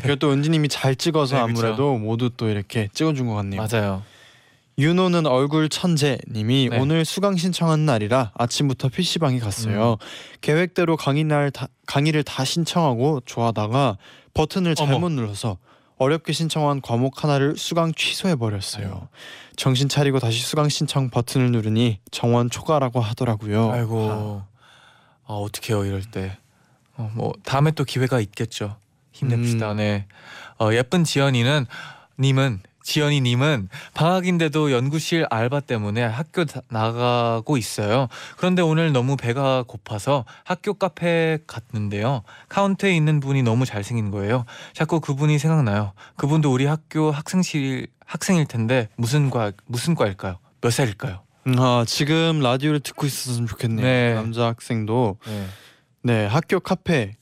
그리고 0.00 0.14
또 0.14 0.30
은지 0.30 0.48
님이 0.48 0.68
잘 0.68 0.94
찍어서 0.94 1.34
네. 1.34 1.42
아무래도 1.42 1.98
모두 1.98 2.30
또 2.36 2.48
이렇게 2.48 2.88
찍어 2.92 3.14
준 3.14 3.26
것 3.26 3.34
같네요. 3.34 3.66
맞아요. 3.68 4.04
윤호는 4.78 5.26
얼굴 5.26 5.68
천재님이 5.68 6.68
네. 6.70 6.78
오늘 6.78 7.04
수강 7.04 7.36
신청한 7.36 7.84
날이라 7.84 8.30
아침부터 8.34 8.88
PC방에 8.88 9.40
갔어요. 9.40 9.96
음. 10.00 10.06
계획대로 10.40 10.96
강의 10.96 11.24
날 11.24 11.50
다, 11.50 11.66
강의를 11.86 12.22
다 12.22 12.44
신청하고 12.44 13.22
좋아하다가 13.26 13.98
버튼을 14.34 14.76
잘못 14.76 15.10
눌러서 15.10 15.58
어렵게 15.96 16.32
신청한 16.32 16.80
과목 16.80 17.24
하나를 17.24 17.56
수강 17.56 17.92
취소해 17.92 18.36
버렸어요. 18.36 19.08
정신 19.56 19.88
차리고 19.88 20.20
다시 20.20 20.40
수강 20.42 20.68
신청 20.68 21.10
버튼을 21.10 21.50
누르니 21.50 21.98
정원 22.12 22.48
초과라고 22.48 23.00
하더라고요. 23.00 23.72
아이고. 23.72 24.42
아, 25.26 25.32
어떡해요, 25.32 25.84
이럴 25.84 26.02
때. 26.02 26.38
어, 26.96 27.10
뭐 27.14 27.32
다음에 27.44 27.72
또 27.72 27.82
기회가 27.82 28.20
있겠죠. 28.20 28.76
힘냅시다. 29.10 29.72
음. 29.72 29.76
네. 29.78 30.06
어, 30.60 30.72
예쁜 30.72 31.02
지연이는 31.02 31.66
님은 32.20 32.60
지연이 32.88 33.20
님은 33.20 33.68
방학인데도 33.92 34.72
연구실 34.72 35.26
알바 35.28 35.60
때문에 35.60 36.02
학교 36.02 36.46
다- 36.46 36.62
나가고 36.70 37.58
있어요. 37.58 38.08
그런데 38.38 38.62
오늘 38.62 38.92
너무 38.94 39.18
배가 39.18 39.62
고파서 39.66 40.24
학교 40.42 40.72
카페 40.72 41.36
갔는데요. 41.46 42.22
카운터에 42.48 42.96
있는 42.96 43.20
분이 43.20 43.42
너무 43.42 43.66
잘생긴 43.66 44.10
거예요. 44.10 44.46
자꾸 44.72 45.00
그분이 45.00 45.38
생각나요. 45.38 45.92
그분도 46.16 46.50
우리 46.50 46.64
학교 46.64 47.10
학생실 47.10 47.88
학생일 48.06 48.46
텐데 48.46 48.88
무슨 48.96 49.28
과 49.28 49.52
무슨 49.66 49.94
과일까요? 49.94 50.38
몇 50.62 50.70
살일까요? 50.70 51.20
음, 51.46 51.56
아, 51.58 51.84
지금 51.86 52.40
라디오를 52.40 52.80
듣고 52.80 53.04
있었으면 53.04 53.46
좋겠네요. 53.48 53.84
네. 53.86 54.14
남자 54.14 54.46
학생도 54.46 55.18
네. 55.26 55.46
네 56.04 56.26
학교 56.26 56.58
카페. 56.58 57.16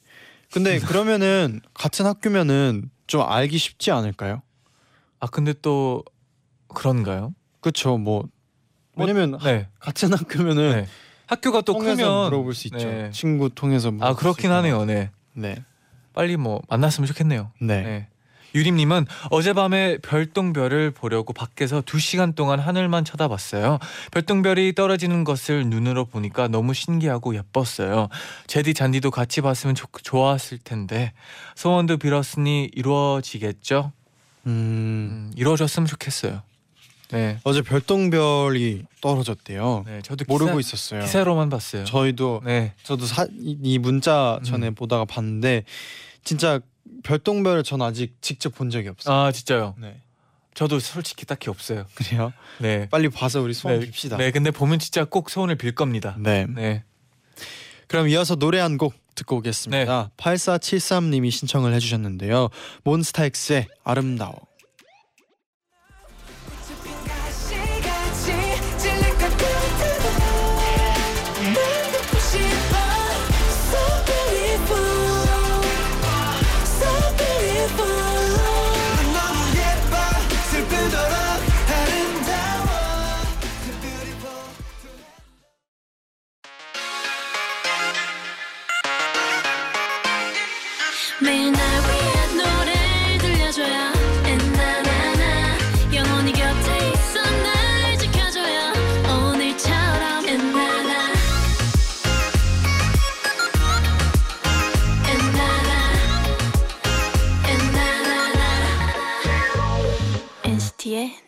근데 0.52 0.78
그러면은 0.78 1.60
같은 1.74 2.06
학교면은 2.06 2.88
좀 3.08 3.22
알기 3.22 3.58
쉽지 3.58 3.90
않을까요? 3.90 4.42
아 5.20 5.26
근데 5.26 5.52
또 5.62 6.04
그런가요? 6.68 7.34
그렇죠. 7.60 7.96
뭐 7.98 8.24
왜냐면 8.96 9.38
네. 9.42 9.68
같은 9.78 10.12
학교면은 10.12 10.72
네. 10.72 10.86
학교가 11.26 11.62
또 11.62 11.72
통해서 11.74 11.96
크면 11.96 12.24
물어볼 12.30 12.54
수 12.54 12.68
있죠. 12.68 12.78
네. 12.88 13.10
친구 13.10 13.50
통해서 13.50 13.90
물어볼 13.90 14.06
아 14.08 14.12
수 14.14 14.18
그렇긴 14.20 14.46
있고. 14.46 14.54
하네요. 14.54 14.84
네. 14.84 15.10
네. 15.32 15.56
빨리 16.14 16.36
뭐 16.36 16.62
만났으면 16.68 17.06
좋겠네요. 17.06 17.52
네. 17.60 17.82
네. 17.82 18.08
유림님은 18.54 19.04
어젯밤에 19.30 19.98
별똥별을 19.98 20.92
보려고 20.92 21.34
밖에서 21.34 21.82
두 21.84 21.98
시간 21.98 22.32
동안 22.32 22.58
하늘만 22.58 23.04
쳐다봤어요. 23.04 23.78
별똥별이 24.12 24.74
떨어지는 24.74 25.24
것을 25.24 25.66
눈으로 25.68 26.06
보니까 26.06 26.48
너무 26.48 26.72
신기하고 26.72 27.34
예뻤어요. 27.34 28.08
제디 28.46 28.72
잔디도 28.72 29.10
같이 29.10 29.42
봤으면 29.42 29.74
좋, 29.74 29.90
좋았을 30.02 30.56
텐데 30.58 31.12
소원도 31.54 31.98
빌었으니 31.98 32.70
이루어지겠죠? 32.72 33.92
음, 34.46 34.50
음, 34.50 35.32
이루어졌으면 35.36 35.86
좋겠어요. 35.86 36.42
네, 37.10 37.38
어제 37.44 37.62
별똥별이 37.62 38.84
떨어졌대요. 39.00 39.84
네 39.86 40.02
저도 40.02 40.24
모르고 40.26 40.58
있었어요. 40.58 41.02
기사로만 41.02 41.50
봤어요. 41.50 41.84
저희도 41.84 42.42
네, 42.44 42.74
저도 42.82 43.06
사, 43.06 43.26
이, 43.38 43.56
이 43.62 43.78
문자 43.78 44.40
전에 44.44 44.68
음. 44.68 44.74
보다가 44.74 45.04
봤는데 45.04 45.64
진짜 46.24 46.58
별똥별을 47.04 47.62
전 47.62 47.82
아직 47.82 48.16
직접 48.20 48.54
본 48.54 48.70
적이 48.70 48.88
없어요. 48.88 49.14
아 49.14 49.30
진짜요. 49.32 49.74
네. 49.78 50.00
저도 50.54 50.80
솔직히 50.80 51.26
딱히 51.26 51.48
없어요. 51.50 51.84
그래요? 51.94 52.32
네. 52.58 52.88
빨리 52.88 53.08
봐서 53.08 53.40
우리 53.40 53.52
소원 53.54 53.78
네, 53.78 53.86
빕시다. 53.90 54.16
네, 54.16 54.30
근데 54.32 54.50
보면 54.50 54.78
진짜 54.80 55.04
꼭 55.04 55.30
소원을 55.30 55.54
빌 55.56 55.72
겁니다. 55.74 56.16
네. 56.18 56.46
네. 56.48 56.82
그럼 57.88 58.08
이어서 58.08 58.34
노래 58.34 58.58
한 58.58 58.78
곡 58.78 58.94
듣고 59.16 59.36
오겠습니다. 59.38 60.10
8473님이 60.16 61.30
신청을 61.30 61.74
해주셨는데요. 61.74 62.50
몬스타엑스의 62.84 63.66
아름다워. 63.82 64.46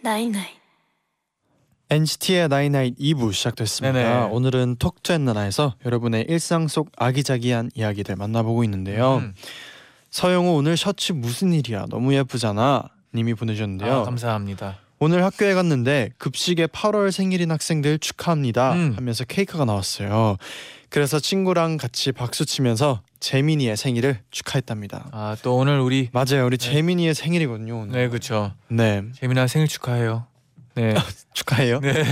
Night 0.09 0.33
night 0.33 0.57
NCT의 1.91 2.49
night 2.49 2.74
night 2.74 2.99
2부 2.99 3.31
시작됐습니다. 3.35 3.93
네네. 3.93 4.29
오늘은 4.31 4.77
Talk 4.79 5.03
To 5.03 5.15
엔나나에서 5.15 5.75
여러분의 5.85 6.25
일상 6.31 6.67
속 6.67 6.91
아기자기한 6.97 7.71
이야기들 7.75 8.17
만나보고 8.17 8.65
있는데요. 8.65 9.17
음. 9.17 9.35
서영우 10.09 10.57
오늘 10.57 10.79
셔츠 10.79 11.13
무슨 11.13 11.53
일이야? 11.53 11.85
너무 11.91 12.15
예쁘잖아. 12.15 12.85
님이 13.15 13.35
보내주셨는데요. 13.35 13.93
아, 13.93 14.03
감사합니다. 14.05 14.79
오늘 14.99 15.23
학교에 15.25 15.53
갔는데 15.53 16.11
급식에 16.17 16.69
8월 16.69 17.11
생일인 17.11 17.51
학생들 17.51 17.99
축하합니다 17.99 18.73
음. 18.73 18.95
하면서 18.97 19.25
케이크가 19.25 19.67
나왔어요. 19.67 20.39
그래서 20.89 21.21
친구랑 21.21 21.77
같이 21.77 22.13
박수 22.13 22.47
치면서 22.47 23.03
재민이의 23.21 23.77
생일을 23.77 24.21
축하했답니다. 24.31 25.09
아, 25.13 25.37
또 25.43 25.57
오늘 25.57 25.81
우리 25.81 26.09
맞아요, 26.13 26.47
우리 26.47 26.57
네. 26.57 26.71
재민이의 26.71 27.15
생일이거든요. 27.15 27.81
오늘. 27.81 27.93
네, 27.93 28.09
그렇죠. 28.09 28.53
네, 28.69 29.03
재민아 29.15 29.47
생일 29.47 29.69
축하해요. 29.69 30.27
네. 30.79 30.95
축하해요. 31.35 31.81
네. 31.81 32.05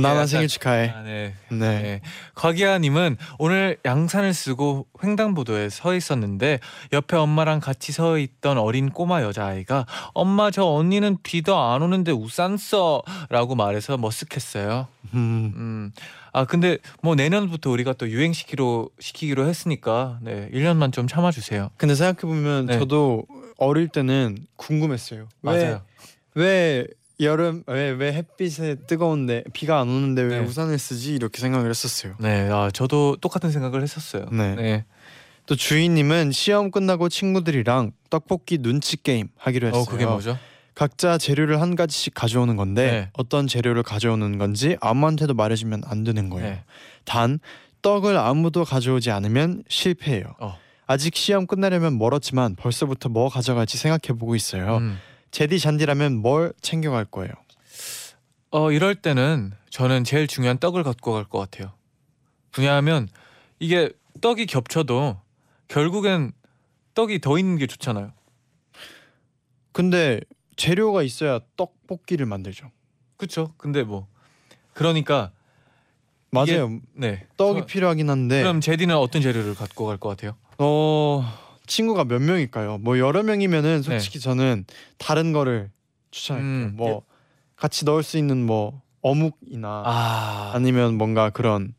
나나 0.00 0.26
생일 0.26 0.48
축하해. 0.48 0.88
아, 0.90 1.02
네. 1.02 1.34
네. 1.50 1.56
네. 1.58 2.00
곽이아님은 2.34 3.16
오늘 3.38 3.78
양산을 3.84 4.34
쓰고 4.34 4.86
횡단보도에 5.02 5.68
서 5.68 5.94
있었는데 5.94 6.58
옆에 6.92 7.16
엄마랑 7.16 7.60
같이 7.60 7.92
서 7.92 8.18
있던 8.18 8.58
어린 8.58 8.90
꼬마 8.90 9.22
여자아이가 9.22 9.86
엄마 10.14 10.50
저 10.50 10.64
언니는 10.64 11.18
비도 11.22 11.56
안 11.56 11.82
오는데 11.82 12.10
우산 12.10 12.56
써라고 12.56 13.54
말해서 13.54 13.96
머쓱했어요. 13.96 14.86
음, 15.14 15.52
음. 15.56 15.92
아 16.38 16.44
근데 16.44 16.78
뭐 17.02 17.16
내년부터 17.16 17.68
우리가 17.70 17.94
또 17.94 18.08
유행시키로 18.08 18.90
시키기로 19.00 19.46
했으니까 19.48 20.20
네 20.22 20.48
1년만 20.52 20.92
좀 20.92 21.08
참아주세요. 21.08 21.70
근데 21.76 21.96
생각해 21.96 22.20
보면 22.20 22.66
네. 22.66 22.78
저도 22.78 23.24
어릴 23.56 23.88
때는 23.88 24.38
궁금했어요. 24.54 25.28
맞아요. 25.40 25.82
왜, 26.34 26.44
왜 26.44 26.86
여름 27.20 27.64
왜 27.66 27.90
왜 27.90 28.12
햇빛에 28.12 28.76
뜨거운데 28.86 29.42
비가 29.52 29.80
안 29.80 29.88
오는데 29.88 30.22
왜 30.22 30.38
네. 30.38 30.46
우산을 30.46 30.78
쓰지 30.78 31.14
이렇게 31.14 31.40
생각을 31.40 31.68
했었어요. 31.70 32.14
네, 32.20 32.48
아 32.52 32.70
저도 32.72 33.16
똑같은 33.20 33.50
생각을 33.50 33.82
했었어요. 33.82 34.26
네. 34.30 34.54
네. 34.54 34.84
또 35.46 35.56
주인님은 35.56 36.30
시험 36.30 36.70
끝나고 36.70 37.08
친구들이랑 37.08 37.90
떡볶이 38.10 38.58
눈치 38.58 39.02
게임 39.02 39.26
하기로 39.36 39.68
했어요. 39.68 39.82
어 39.82 39.84
그게 39.86 40.06
뭐죠? 40.06 40.38
각자 40.78 41.18
재료를 41.18 41.60
한 41.60 41.74
가지씩 41.74 42.14
가져오는 42.14 42.54
건데 42.54 42.90
네. 42.90 43.10
어떤 43.14 43.48
재료를 43.48 43.82
가져오는 43.82 44.38
건지 44.38 44.76
아무한테도 44.80 45.34
말해주면 45.34 45.82
안 45.84 46.04
되는 46.04 46.30
거예요. 46.30 46.50
네. 46.50 46.64
단 47.04 47.40
떡을 47.82 48.16
아무도 48.16 48.64
가져오지 48.64 49.10
않으면 49.10 49.64
실패해요. 49.68 50.36
어. 50.38 50.56
아직 50.86 51.16
시험 51.16 51.48
끝나려면 51.48 51.98
멀었지만 51.98 52.54
벌써부터 52.54 53.08
뭐 53.08 53.28
가져갈지 53.28 53.76
생각해 53.76 54.16
보고 54.16 54.36
있어요. 54.36 54.76
음. 54.76 54.98
제디 55.32 55.58
잔디라면 55.58 56.14
뭘 56.14 56.52
챙겨갈 56.62 57.06
거예요? 57.06 57.32
어 58.52 58.70
이럴 58.70 58.94
때는 58.94 59.50
저는 59.70 60.04
제일 60.04 60.28
중요한 60.28 60.58
떡을 60.58 60.84
갖고 60.84 61.12
갈 61.12 61.24
것 61.24 61.40
같아요. 61.40 61.72
왜냐하면 62.56 63.08
이게 63.58 63.90
떡이 64.20 64.46
겹쳐도 64.46 65.20
결국엔 65.66 66.30
떡이 66.94 67.20
더 67.20 67.36
있는 67.36 67.58
게 67.58 67.66
좋잖아요. 67.66 68.12
근데 69.72 70.20
재료가 70.62 71.02
있어야 71.02 71.40
떡볶이를 71.56 72.26
만들죠. 72.26 72.70
그렇죠? 73.16 73.54
근데 73.56 73.82
뭐 73.84 74.06
그러니까 74.74 75.30
맞아요. 76.30 76.80
네 76.92 77.26
떡이 77.38 77.60
저- 77.60 77.66
필요하긴 77.66 78.10
한데 78.10 78.42
그럼 78.42 78.60
제디는 78.60 78.94
어떤 78.96 79.22
재료를 79.22 79.54
갖고 79.54 79.86
갈 79.86 79.96
것 79.98 80.10
같아요? 80.10 80.36
어 80.58 81.24
친구가 81.66 82.04
몇 82.04 82.20
명일까요? 82.20 82.78
뭐 82.78 82.98
여러 82.98 83.22
명이면은 83.22 83.82
솔직히 83.82 84.20
저는 84.20 84.64
다른 84.98 85.32
거를 85.32 85.70
추천할게요. 86.10 86.50
네. 86.50 86.64
음, 86.66 86.72
뭐 86.76 87.02
같이 87.56 87.84
넣을 87.84 88.02
수 88.02 88.18
있는 88.18 88.44
뭐 88.44 88.82
어묵이나 89.00 89.82
아, 89.86 90.50
아니면 90.54 90.96
뭔가 90.98 91.30
그런 91.30 91.72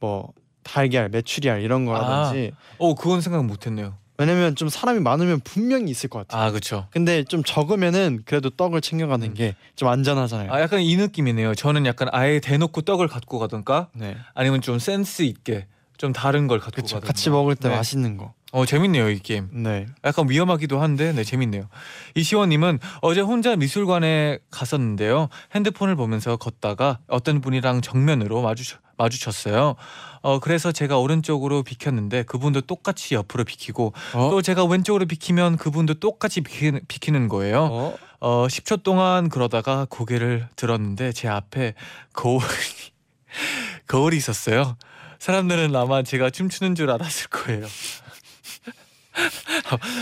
뭐 0.00 0.32
달걀, 0.62 1.08
메추리알 1.08 1.62
이런 1.62 1.84
거라든지 1.84 2.52
오 2.78 2.94
그건 2.94 3.20
생각 3.20 3.44
못했네요. 3.44 3.96
왜냐면 4.20 4.54
좀 4.54 4.68
사람이 4.68 5.00
많으면 5.00 5.40
분명히 5.40 5.90
있을 5.90 6.10
것 6.10 6.18
같아요. 6.28 6.42
아 6.42 6.50
그렇죠. 6.50 6.86
근데 6.90 7.24
좀 7.24 7.42
적으면은 7.42 8.20
그래도 8.26 8.50
떡을 8.50 8.82
챙겨가는 8.82 9.28
음. 9.28 9.34
게좀 9.34 9.88
안전하잖아요. 9.88 10.52
아 10.52 10.60
약간 10.60 10.82
이 10.82 10.94
느낌이네요. 10.94 11.54
저는 11.54 11.86
약간 11.86 12.08
아예 12.12 12.38
대놓고 12.38 12.82
떡을 12.82 13.08
갖고 13.08 13.38
가던가 13.38 13.88
네, 13.94 14.18
아니면 14.34 14.60
좀 14.60 14.78
센스 14.78 15.22
있게 15.22 15.66
좀 15.96 16.12
다른 16.12 16.48
걸 16.48 16.58
갖고. 16.60 16.82
가던가. 16.82 17.06
같이 17.06 17.30
먹을 17.30 17.56
때 17.56 17.70
네. 17.70 17.76
맛있는 17.76 18.18
거. 18.18 18.34
어 18.52 18.66
재밌네요 18.66 19.08
이 19.08 19.20
게임. 19.20 19.48
네. 19.52 19.86
약간 20.04 20.28
위험하기도 20.28 20.80
한데 20.82 21.12
네 21.14 21.24
재밌네요. 21.24 21.70
이시원님은 22.14 22.78
어제 23.00 23.22
혼자 23.22 23.56
미술관에 23.56 24.38
갔었는데요. 24.50 25.28
핸드폰을 25.54 25.96
보면서 25.96 26.36
걷다가 26.36 26.98
어떤 27.06 27.40
분이랑 27.40 27.80
정면으로 27.80 28.42
마주 28.42 28.64
마주쳤어요. 29.00 29.76
어 30.22 30.38
그래서 30.38 30.70
제가 30.70 30.98
오른쪽으로 30.98 31.62
비켰는데 31.62 32.24
그분도 32.24 32.62
똑같이 32.62 33.14
옆으로 33.14 33.44
비키고 33.44 33.94
어? 34.14 34.30
또 34.30 34.42
제가 34.42 34.64
왼쪽으로 34.64 35.06
비키면 35.06 35.56
그분도 35.56 35.94
똑같이 35.94 36.42
비키는, 36.42 36.80
비키는 36.88 37.28
거예요. 37.28 37.68
어? 37.70 37.96
어 38.20 38.46
10초 38.46 38.82
동안 38.82 39.30
그러다가 39.30 39.86
고개를 39.88 40.46
들었는데 40.56 41.12
제 41.12 41.28
앞에 41.28 41.74
거울이 42.12 42.44
거울이 43.88 44.16
있었어요. 44.16 44.76
사람들은 45.18 45.74
아마 45.76 46.02
제가 46.02 46.30
춤추는 46.30 46.74
줄 46.74 46.90
알았을 46.90 47.28
거예요. 47.28 47.66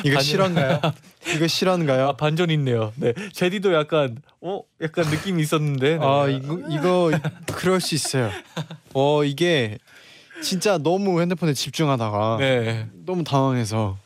이거 0.05 0.21
실화인가요? 0.21 0.81
이거 1.35 1.47
실화인가요? 1.47 2.09
아 2.09 2.13
반전 2.17 2.51
있네요. 2.51 2.93
네, 2.97 3.13
제디도 3.33 3.75
약간 3.75 4.19
어 4.41 4.63
약간 4.83 5.07
느낌이 5.09 5.43
있었는데. 5.43 5.99
네. 5.99 6.05
아 6.05 6.29
이거 6.29 6.59
이거 6.71 7.11
그럴 7.55 7.81
수 7.81 7.95
있어요. 7.95 8.31
어 8.95 9.25
이게 9.25 9.79
진짜 10.43 10.79
너무 10.79 11.21
핸드폰에 11.21 11.53
집중하다가 11.55 12.37
네 12.41 12.87
너무 13.05 13.25
당황해서 13.25 13.99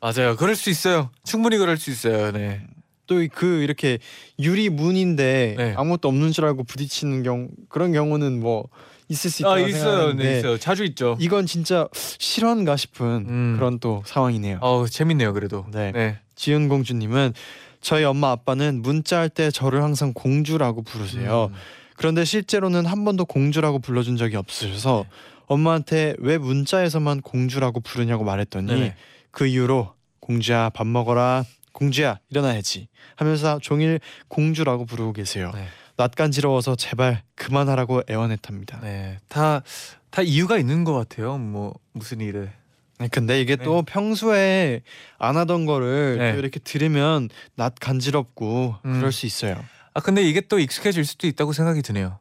맞아요. 0.00 0.36
그럴 0.36 0.54
수 0.56 0.70
있어요. 0.70 1.10
충분히 1.24 1.58
그럴 1.58 1.76
수 1.76 1.90
있어요. 1.90 2.32
네. 2.32 2.62
또 3.06 3.16
그 3.34 3.62
이렇게 3.62 3.98
유리 4.38 4.68
문인데 4.68 5.54
네. 5.58 5.74
아무것도 5.76 6.06
없는 6.08 6.30
줄 6.30 6.44
알고 6.44 6.62
부딪히는 6.62 7.24
경우 7.24 7.48
그런 7.68 7.92
경우는 7.92 8.38
뭐 8.38 8.68
있을 9.10 9.28
수 9.30 9.42
있다 9.42 9.50
아 9.52 9.58
있어요. 9.58 10.12
네 10.14 10.38
있어요. 10.38 10.56
자주 10.56 10.84
있죠. 10.84 11.16
이건 11.18 11.44
진짜 11.44 11.88
실화인가 11.92 12.76
싶은 12.76 13.06
음. 13.28 13.54
그런 13.56 13.80
또 13.80 14.02
상황이네요. 14.06 14.58
어 14.62 14.86
재밌네요. 14.86 15.32
그래도. 15.34 15.66
네. 15.72 15.90
네. 15.92 16.18
지은 16.36 16.68
공주님은 16.68 17.34
저희 17.80 18.04
엄마 18.04 18.30
아빠는 18.30 18.82
문자할 18.82 19.28
때 19.28 19.50
저를 19.50 19.82
항상 19.82 20.12
공주라고 20.14 20.82
부르세요. 20.82 21.50
음. 21.50 21.56
그런데 21.96 22.24
실제로는 22.24 22.86
한 22.86 23.04
번도 23.04 23.24
공주라고 23.26 23.80
불러준 23.80 24.16
적이 24.16 24.36
없으셔서 24.36 25.04
네. 25.08 25.16
엄마한테 25.46 26.14
왜 26.18 26.38
문자에서만 26.38 27.20
공주라고 27.20 27.80
부르냐고 27.80 28.22
말했더니 28.22 28.66
네네. 28.68 28.94
그 29.32 29.46
이후로 29.46 29.92
공주야 30.20 30.70
밥 30.70 30.86
먹어라 30.86 31.44
공주야 31.72 32.20
일어나야지 32.30 32.88
하면서 33.16 33.58
종일 33.60 33.98
공주라고 34.28 34.86
부르고 34.86 35.12
계세요. 35.12 35.50
네. 35.54 35.66
낯간지러워서 36.00 36.76
제발 36.76 37.22
그만하라고 37.34 38.02
애원했답니다. 38.08 38.80
네. 38.80 39.18
다, 39.28 39.62
다 40.10 40.22
이유가 40.22 40.56
있는 40.56 40.84
것 40.84 40.94
같아요. 40.94 41.36
뭐 41.36 41.74
무슨 41.92 42.20
일에. 42.20 42.50
네, 42.98 43.08
근데 43.08 43.40
이게 43.40 43.56
네. 43.56 43.64
또 43.64 43.82
평소에 43.82 44.80
안 45.18 45.36
하던 45.36 45.66
거를 45.66 46.16
네. 46.18 46.32
또 46.32 46.38
이렇게 46.38 46.58
들으면 46.58 47.28
낯 47.54 47.74
간지럽고 47.78 48.76
음. 48.84 48.92
그럴 48.94 49.12
수 49.12 49.26
있어요. 49.26 49.62
아 49.92 50.00
근데 50.00 50.22
이게 50.22 50.40
또 50.40 50.58
익숙해질 50.58 51.04
수도 51.04 51.26
있다고 51.26 51.52
생각이 51.52 51.82
드네요. 51.82 52.18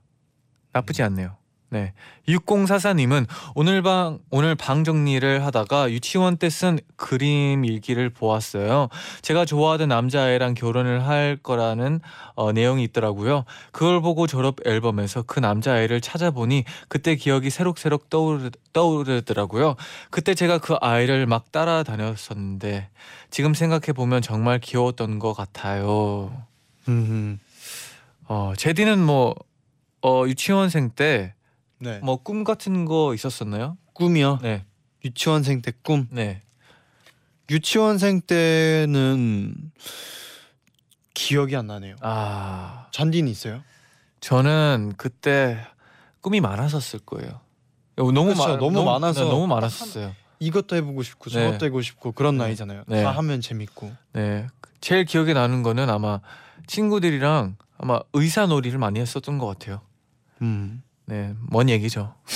나쁘지 0.74 1.02
않네요. 1.04 1.39
네. 1.72 1.94
6044님은 2.28 3.28
오늘 3.56 3.82
방 3.82 4.20
오늘 4.32 4.56
방 4.56 4.84
정리를 4.84 5.46
하다가 5.46 5.90
유치원 5.92 6.38
때 6.38 6.50
쓴 6.50 6.80
그림 6.98 7.64
일기를 7.64 8.10
보았어요. 8.10 8.90
제가 9.22 9.46
좋아하던 9.46 9.88
남자애랑 9.88 10.56
결혼을 10.56 11.08
할 11.08 11.38
거라는 11.42 12.02
어, 12.36 12.52
내용이 12.52 12.84
있더라고요. 12.86 13.46
그걸 13.72 14.02
보고 14.02 14.28
졸업 14.28 14.58
앨범에서 14.66 15.22
그 15.22 15.40
남자애를 15.40 16.02
찾아보니 16.02 16.66
그때 16.90 17.16
기억이 17.16 17.50
새록새록 17.50 18.10
떠오르, 18.10 18.50
떠오르더라고요. 18.74 19.76
그때 20.10 20.34
제가 20.34 20.58
그 20.58 20.76
아이를 20.82 21.28
막 21.28 21.52
따라다녔었는데 21.52 22.90
지금 23.30 23.54
생각해 23.54 23.94
보면 23.96 24.22
정말 24.22 24.60
귀여웠던 24.60 25.20
것 25.20 25.34
같아요. 25.34 26.46
음, 26.90 27.40
어, 28.28 28.54
제디는 28.58 29.00
뭐 29.00 29.36
어, 30.02 30.24
유치원생 30.28 30.92
때 30.92 31.34
네. 31.80 32.00
뭐 32.00 32.18
꿈 32.18 32.44
같은 32.44 32.86
거 32.86 33.14
있었었나요? 33.14 33.78
꿈이요. 33.94 34.40
네. 34.42 34.66
유치원생 35.06 35.62
때 35.62 35.72
꿈. 35.82 36.08
네. 36.12 36.42
유치원생 37.50 38.22
때는 38.22 39.56
기억이 41.14 41.56
안 41.56 41.68
나네요. 41.68 41.96
아, 42.02 42.88
잔디는 42.92 43.30
있어요? 43.32 43.62
저는 44.22 44.94
그때 44.98 45.58
꿈이 46.22 46.42
많았었을 46.42 47.00
거예요. 47.00 47.40
너무 47.96 48.26
그렇죠. 48.34 48.48
많 48.48 48.60
너무 48.60 48.84
많아서 48.84 49.24
네, 49.24 49.30
너무 49.30 49.48
많았었어요. 49.48 50.14
이것도 50.40 50.76
해보고 50.78 51.04
싶고 51.04 51.30
네. 51.30 51.46
저것도 51.48 51.66
해보고 51.66 51.82
싶고 51.82 52.12
그런 52.14 52.38
네. 52.38 52.46
나이잖아요. 52.46 52.84
네. 52.88 53.04
다 53.04 53.12
하면 53.12 53.42
재밌고. 53.42 53.92
네. 54.14 54.48
제일 54.80 55.04
기억에 55.06 55.34
나는 55.34 55.64
거는 55.64 55.90
아마 55.90 56.22
친구들이랑 56.68 57.58
아마 57.78 58.00
의사놀이를 58.14 58.78
많이 58.80 59.00
했었던 59.00 59.38
것 59.38 59.48
같아요. 59.48 59.82
음. 60.42 60.82
네, 61.10 61.34
먼 61.50 61.70
얘기죠. 61.70 62.14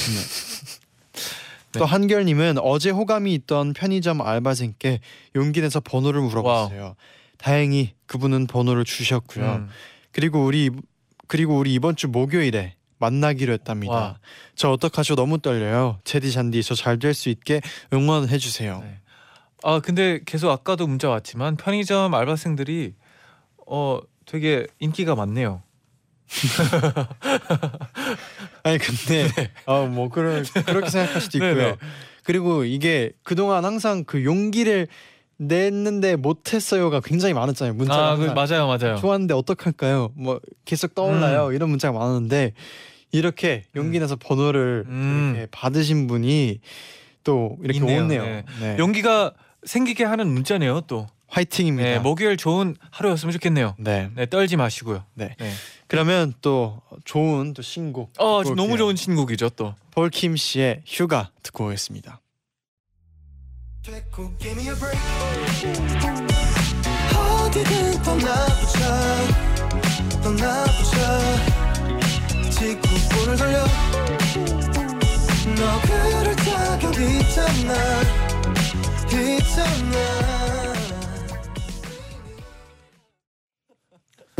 네. 1.74 1.80
또 1.80 1.86
한결님은 1.86 2.58
어제 2.60 2.90
호감이 2.92 3.34
있던 3.36 3.74
편의점 3.74 4.22
알바생께 4.22 5.00
용기 5.36 5.62
내서 5.62 5.80
번호를 5.80 6.22
물어봤어요. 6.22 6.96
다행히 7.38 7.94
그분은 8.06 8.48
번호를 8.48 8.84
주셨고요. 8.86 9.46
음. 9.56 9.70
그리고 10.12 10.44
우리 10.46 10.70
그리고 11.28 11.58
우리 11.58 11.74
이번 11.74 11.96
주 11.96 12.08
목요일에 12.08 12.76
만나기로 13.00 13.54
했답니다. 13.54 13.94
와. 13.94 14.20
저 14.56 14.70
어떡하죠? 14.72 15.16
너무 15.16 15.40
떨려요. 15.40 16.00
제디 16.04 16.32
잔디 16.32 16.62
저 16.64 16.76
잘 16.76 17.00
될 17.00 17.14
수 17.14 17.30
있게 17.30 17.62
응원해 17.92 18.38
주세요. 18.38 18.80
네. 18.84 19.00
아 19.64 19.80
근데 19.80 20.20
계속 20.26 20.52
아까도 20.52 20.86
문자 20.88 21.10
왔지만 21.10 21.56
편의점 21.58 22.14
알바생들이 22.14 22.94
어 23.68 24.00
되게 24.26 24.68
인기가 24.80 25.16
많네요. 25.16 25.64
아니 28.64 28.78
근데 28.78 29.28
어뭐 29.66 30.10
그런 30.10 30.44
그렇게 30.66 30.90
생각할 30.90 31.22
수도 31.22 31.38
있고요. 31.40 31.56
네네. 31.56 31.76
그리고 32.24 32.64
이게 32.64 33.12
그동안 33.24 33.66
항상 33.66 34.04
그 34.06 34.24
용기를 34.24 34.88
냈는데 35.38 36.16
못했어요가 36.16 37.02
굉장히 37.02 37.34
많았잖아요. 37.34 37.74
문자가 37.74 38.12
아, 38.12 38.16
그. 38.16 38.26
맞아요, 38.28 38.68
맞아요. 38.68 38.96
좋았는데 38.98 39.34
어떡할까요? 39.34 40.12
뭐 40.16 40.40
계속 40.64 40.96
떠올라요. 40.96 41.48
음. 41.48 41.54
이런 41.54 41.70
문자가 41.70 41.98
많았는데 41.98 42.54
이렇게 43.12 43.64
용기 43.76 44.00
내서 44.00 44.16
번호를 44.16 44.86
음. 44.88 45.34
이렇게 45.36 45.48
받으신 45.52 46.08
분이 46.08 46.60
또 47.24 47.58
이렇게 47.64 47.80
있네요. 47.80 48.04
오네요. 48.04 48.24
네. 48.24 48.46
네. 48.62 48.76
용기가 48.80 49.34
생기게 49.66 50.04
하는 50.06 50.28
문자네요, 50.30 50.82
또. 50.88 51.08
화이팅입니다. 51.28 51.90
네, 51.90 52.00
목요일 52.00 52.38
좋은 52.38 52.76
하루였으면 52.92 53.32
좋겠네요. 53.34 53.74
네. 53.80 54.10
네, 54.16 54.28
떨지 54.28 54.56
마시고요. 54.56 55.04
네. 55.16 55.36
네. 55.84 55.88
그러면 55.88 56.34
또 56.42 56.82
좋은 57.06 57.54
또 57.54 57.62
신곡 57.62 58.12
어, 58.18 58.42
듣고 58.44 58.56
너무 58.56 58.72
올게요. 58.74 58.78
좋은 58.86 58.96
신곡이죠, 58.96 59.50
또. 59.52 59.76
폴킴 59.92 60.36
씨의 60.38 60.82
휴가 60.86 61.30
듣고 61.44 61.66
오겠습니다. 61.66 62.20
Give 64.40 64.52
me 64.54 64.70
a 64.70 64.76
break. 64.76 65.00
어디든 67.16 68.02
떠나보자 68.02 68.80
떠나보자 70.24 71.20
직구불을 72.50 73.38
돌려 73.38 73.64
너 75.56 75.82
그럴 75.82 76.36
자격 76.38 76.96
있잖아 76.96 77.74
있잖아 79.12 80.73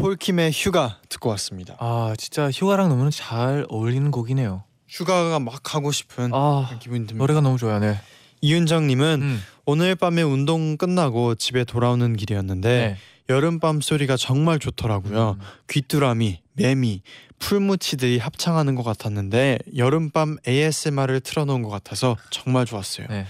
폴킴의 0.04 0.52
휴가 0.52 1.00
듣고 1.08 1.30
왔습니다. 1.30 1.78
아, 1.80 2.14
진짜 2.18 2.52
휴가랑 2.52 2.90
너무 2.90 3.10
잘 3.10 3.66
어울리는 3.70 4.12
곡이네요. 4.12 4.66
휴가가 4.90 5.40
막 5.40 5.62
가고 5.64 5.94
싶은 5.94 6.32
아, 6.34 6.78
기분이 6.82 7.08
듭니다. 7.08 7.16
노래가 7.20 7.40
너무 7.40 7.58
좋아요, 7.58 7.80
네. 7.80 7.98
이윤정님은 8.42 9.22
음, 9.22 9.42
오늘 9.64 9.96
밤에 9.96 10.22
운동 10.22 10.76
끝나고 10.76 11.36
집에 11.36 11.64
돌아오는 11.64 12.18
길이었는데 12.18 12.70
네. 12.70 12.98
여름밤 13.34 13.80
소리가 13.80 14.18
정말 14.18 14.60
좋더라고요. 14.60 15.38
음. 15.40 15.46
귀뚜라미, 15.70 16.42
매미, 16.52 17.02
풀무치들이 17.40 18.18
합창하는 18.18 18.76
것 18.76 18.84
같았는데 18.84 19.60
여름밤 19.78 20.36
ASMR을 20.46 21.22
틀어놓은 21.22 21.62
것 21.62 21.70
같아서 21.70 22.18
정말 22.30 22.66
좋았어요. 22.66 23.08
네. 23.10 23.26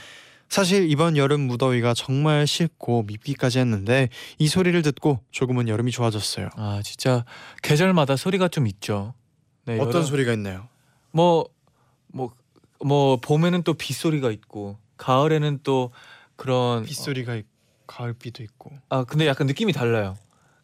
사실 0.54 0.88
이번 0.92 1.18
여름 1.18 1.42
무더위가 1.48 1.96
정말 1.96 2.46
싫고 2.46 3.06
밉기까지 3.08 3.58
했는데 3.58 4.10
이 4.38 4.48
소리를 4.48 4.80
듣고 4.84 5.20
조금은 5.32 5.68
여름이 5.68 5.90
좋아졌어요. 5.90 6.50
아, 6.56 6.80
진짜 6.84 7.26
계절마다 7.64 8.16
소리가 8.16 8.50
좀 8.50 8.68
있죠. 8.68 9.16
네, 9.66 9.78
어떤 9.80 9.88
여름- 9.88 10.04
소리가 10.04 10.32
있나요? 10.34 10.68
뭐, 11.10 11.50
뭐, 12.06 12.32
뭐 12.86 13.18
봄에는 13.18 13.64
또 13.64 13.74
빗소리가 13.74 14.30
있고 14.30 14.78
가을에는 14.98 15.62
또 15.64 15.90
그런 16.36 16.84
빗소리가 16.84 17.34
있고 17.34 17.50
가을비도 17.88 18.44
있고. 18.44 18.74
아 18.90 19.04
근데 19.06 19.26
약간 19.26 19.48
느낌이 19.48 19.74
달라요. 19.74 20.16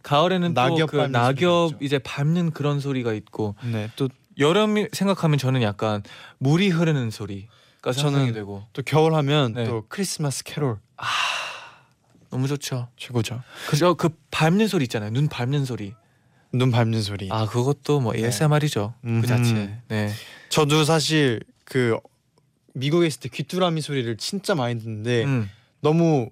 가을에는 0.03 0.53
낙엽 0.53 0.77
또 0.77 0.85
그 0.85 0.97
낙엽. 1.07 1.81
이제 1.81 1.97
밟는 1.97 2.51
그런 2.51 2.79
소리가 2.79 3.13
있고 3.13 3.55
네, 3.63 3.89
또 3.95 4.07
여름 4.37 4.85
생각하면 4.93 5.39
저는 5.39 5.63
약간 5.63 6.03
물이 6.37 6.69
흐르는 6.69 7.09
소리. 7.09 7.47
상상이 7.83 8.31
저는- 8.31 8.33
되고 8.33 8.63
또 8.73 8.81
겨울 8.85 9.13
하면 9.15 9.53
네. 9.53 9.63
또 9.65 9.85
크리스마스 9.87 10.43
캐롤 10.43 10.77
너무 12.29 12.47
좋죠. 12.47 12.89
최고죠. 12.97 13.41
그저 13.69 13.93
그 13.95 14.09
밟는 14.31 14.67
소리 14.67 14.83
있잖아요. 14.83 15.09
눈 15.11 15.27
밟는 15.27 15.65
소리. 15.65 15.93
눈 16.51 16.71
밟는 16.71 17.01
소리. 17.01 17.27
아 17.31 17.45
그것도 17.45 17.99
뭐 18.01 18.13
네. 18.13 18.19
ASMR이죠. 18.25 18.93
음흠. 19.05 19.21
그 19.21 19.27
자체. 19.27 19.79
네. 19.87 20.11
저도 20.49 20.83
사실 20.83 21.41
그 21.63 21.97
미국에 22.73 23.07
있을 23.07 23.19
때 23.21 23.29
귀뚜라미 23.29 23.81
소리를 23.81 24.15
진짜 24.17 24.55
많이 24.55 24.79
듣는데 24.79 25.23
음. 25.25 25.49
너무 25.81 26.29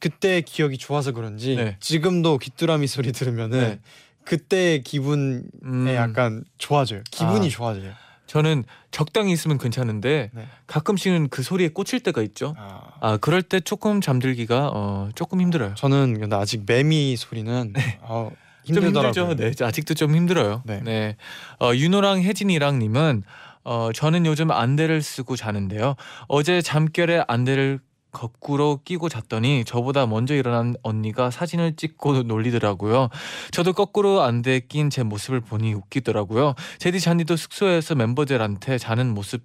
그때 0.00 0.40
기억이 0.40 0.78
좋아서 0.78 1.12
그런지 1.12 1.54
네. 1.56 1.76
지금도 1.80 2.38
귀뚜라미 2.38 2.86
소리 2.86 3.12
들으면은 3.12 3.58
네. 3.60 3.80
그때 4.24 4.80
기분에 4.80 5.42
음. 5.64 5.88
약간 5.94 6.44
좋아져요. 6.58 7.02
기분이 7.10 7.46
아. 7.46 7.50
좋아져요. 7.50 7.92
저는 8.32 8.64
적당히 8.90 9.30
있으면 9.30 9.58
괜찮은데 9.58 10.30
네. 10.32 10.46
가끔씩은 10.66 11.28
그 11.28 11.42
소리에 11.42 11.68
꽂힐 11.68 12.00
때가 12.00 12.22
있죠. 12.22 12.54
아, 12.56 12.80
아 12.98 13.16
그럴 13.18 13.42
때 13.42 13.60
조금 13.60 14.00
잠들기가 14.00 14.70
어, 14.72 15.10
조금 15.14 15.42
힘들어요. 15.42 15.74
저는 15.74 16.18
근데 16.18 16.34
아직 16.34 16.62
매미 16.64 17.14
소리는 17.16 17.74
어, 18.00 18.30
좀 18.64 18.76
힘들더라고요. 18.76 19.32
힘들죠. 19.32 19.34
네, 19.34 19.66
아직도 19.66 19.92
좀 19.92 20.16
힘들어요. 20.16 20.62
네. 20.64 20.80
네. 20.82 21.16
어, 21.60 21.74
윤호랑 21.74 22.22
혜진이랑 22.22 22.78
님은 22.78 23.22
어, 23.64 23.90
저는 23.94 24.24
요즘 24.24 24.50
안대를 24.50 25.02
쓰고 25.02 25.36
자는데요. 25.36 25.96
어제 26.26 26.62
잠결에 26.62 27.24
안대를 27.28 27.80
거꾸로 28.12 28.80
끼고 28.84 29.08
잤더니 29.08 29.64
저보다 29.64 30.06
먼저 30.06 30.34
일어난 30.34 30.76
언니가 30.82 31.30
사진을 31.30 31.76
찍고 31.76 32.22
놀리더라고요. 32.24 33.08
저도 33.50 33.72
거꾸로 33.72 34.22
안대 34.22 34.60
낀제 34.60 35.02
모습을 35.02 35.40
보니 35.40 35.74
웃기더라고요. 35.74 36.54
제디 36.78 37.00
잔디도 37.00 37.36
숙소에서 37.36 37.94
멤버들한테 37.94 38.78
자는 38.78 39.12
모습 39.14 39.44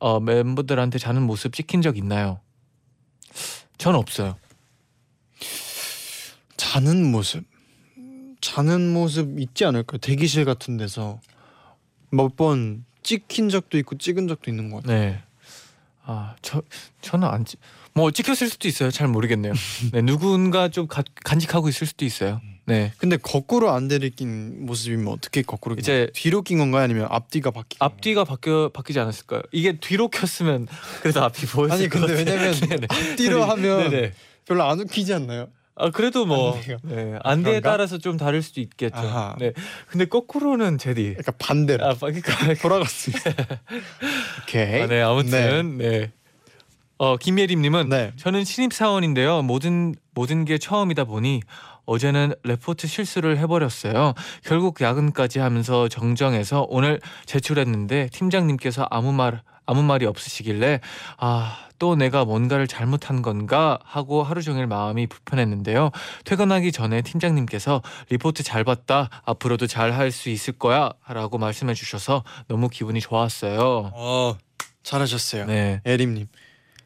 어, 0.00 0.20
멤버들한테 0.20 0.98
자는 0.98 1.22
모습 1.22 1.52
찍힌 1.54 1.80
적 1.82 1.96
있나요? 1.96 2.40
전 3.78 3.94
없어요. 3.94 4.36
자는 6.56 7.10
모습 7.10 7.44
자는 8.40 8.92
모습 8.92 9.40
있지 9.40 9.64
않을까요? 9.64 9.98
대기실 9.98 10.44
같은 10.44 10.76
데서 10.76 11.20
몇 12.10 12.36
번 12.36 12.84
찍힌 13.02 13.48
적도 13.48 13.78
있고 13.78 13.96
찍은 13.98 14.28
적도 14.28 14.50
있는 14.50 14.70
것 14.70 14.82
같아요. 14.82 14.98
네. 14.98 15.22
아, 16.04 16.36
저 16.42 16.62
저는 17.00 17.26
안 17.28 17.44
찍. 17.44 17.58
뭐 17.94 18.10
찍혔을 18.10 18.48
수도 18.48 18.66
있어요. 18.66 18.90
잘 18.90 19.06
모르겠네요. 19.08 19.52
네, 19.92 20.02
누군가 20.02 20.68
좀 20.68 20.88
가, 20.88 21.04
간직하고 21.24 21.68
있을 21.68 21.86
수도 21.86 22.04
있어요. 22.04 22.40
네. 22.66 22.92
근데 22.98 23.16
거꾸로 23.16 23.70
안대를 23.70 24.10
낀 24.10 24.66
모습이면 24.66 25.06
어떻게 25.08 25.42
거꾸로 25.42 25.76
낀 25.76 25.80
이제? 25.82 26.10
뒤로 26.14 26.42
낀 26.42 26.58
건가요? 26.58 26.82
아니면 26.82 27.06
앞뒤가 27.10 27.50
건가요? 27.52 27.76
앞뒤가 27.78 28.24
바뀌어 28.24 28.70
바뀌지 28.70 28.98
않았을까요? 28.98 29.42
이게 29.52 29.78
뒤로 29.78 30.08
켰으면 30.08 30.66
그래도 31.02 31.22
앞이 31.22 31.46
보였을 31.46 31.76
아니 31.76 31.88
것 31.88 32.00
근데 32.00 32.24
같아요. 32.24 32.36
왜냐면 32.36 32.68
네네. 32.68 32.86
앞뒤로 32.90 33.44
하면 33.44 33.90
네네. 33.90 34.12
별로 34.46 34.64
안 34.64 34.80
웃기지 34.80 35.14
않나요? 35.14 35.48
아 35.76 35.90
그래도 35.90 36.24
뭐 36.24 36.54
안대가. 36.56 36.78
네, 36.84 37.18
안대에 37.22 37.52
그런가? 37.60 37.70
따라서 37.70 37.98
좀 37.98 38.16
다를 38.16 38.42
수도 38.42 38.60
있겠죠. 38.60 38.96
아하. 38.96 39.36
네. 39.38 39.52
근데 39.88 40.06
거꾸로는 40.06 40.78
제디. 40.78 41.16
약간 41.18 41.34
반대로 41.38 41.84
아, 41.86 41.94
그러니까 41.94 42.54
돌아갔습니다. 42.54 43.30
오케이. 44.42 44.82
아, 44.82 44.86
네, 44.86 45.00
아무튼 45.02 45.78
네. 45.78 46.10
어, 46.98 47.16
김예림님은 47.16 47.88
네. 47.88 48.12
저는 48.16 48.44
신입 48.44 48.72
사원인데요. 48.72 49.42
모든 49.42 49.94
모든 50.14 50.44
게 50.44 50.58
처음이다 50.58 51.04
보니 51.04 51.40
어제는 51.86 52.34
레포트 52.44 52.86
실수를 52.86 53.38
해버렸어요. 53.38 54.14
결국 54.44 54.80
야근까지 54.80 55.38
하면서 55.40 55.88
정정해서 55.88 56.66
오늘 56.68 57.00
제출했는데 57.26 58.08
팀장님께서 58.12 58.86
아무 58.90 59.12
말 59.12 59.42
아무 59.66 59.82
말이 59.82 60.06
없으시길래 60.06 60.80
아 61.18 61.64
또 61.78 61.96
내가 61.96 62.24
뭔가를 62.24 62.66
잘못한 62.66 63.20
건가 63.20 63.78
하고 63.84 64.22
하루 64.22 64.42
종일 64.42 64.66
마음이 64.66 65.06
불편했는데요. 65.06 65.90
퇴근하기 66.24 66.72
전에 66.72 67.02
팀장님께서 67.02 67.82
리포트 68.10 68.42
잘 68.42 68.64
봤다 68.64 69.10
앞으로도 69.24 69.66
잘 69.66 69.92
할 69.92 70.10
수 70.12 70.28
있을 70.30 70.54
거야라고 70.54 71.38
말씀해 71.38 71.74
주셔서 71.74 72.22
너무 72.48 72.68
기분이 72.68 73.00
좋았어요. 73.00 73.90
어 73.92 74.36
잘하셨어요. 74.82 75.46
네, 75.46 75.80
에림님 75.84 76.26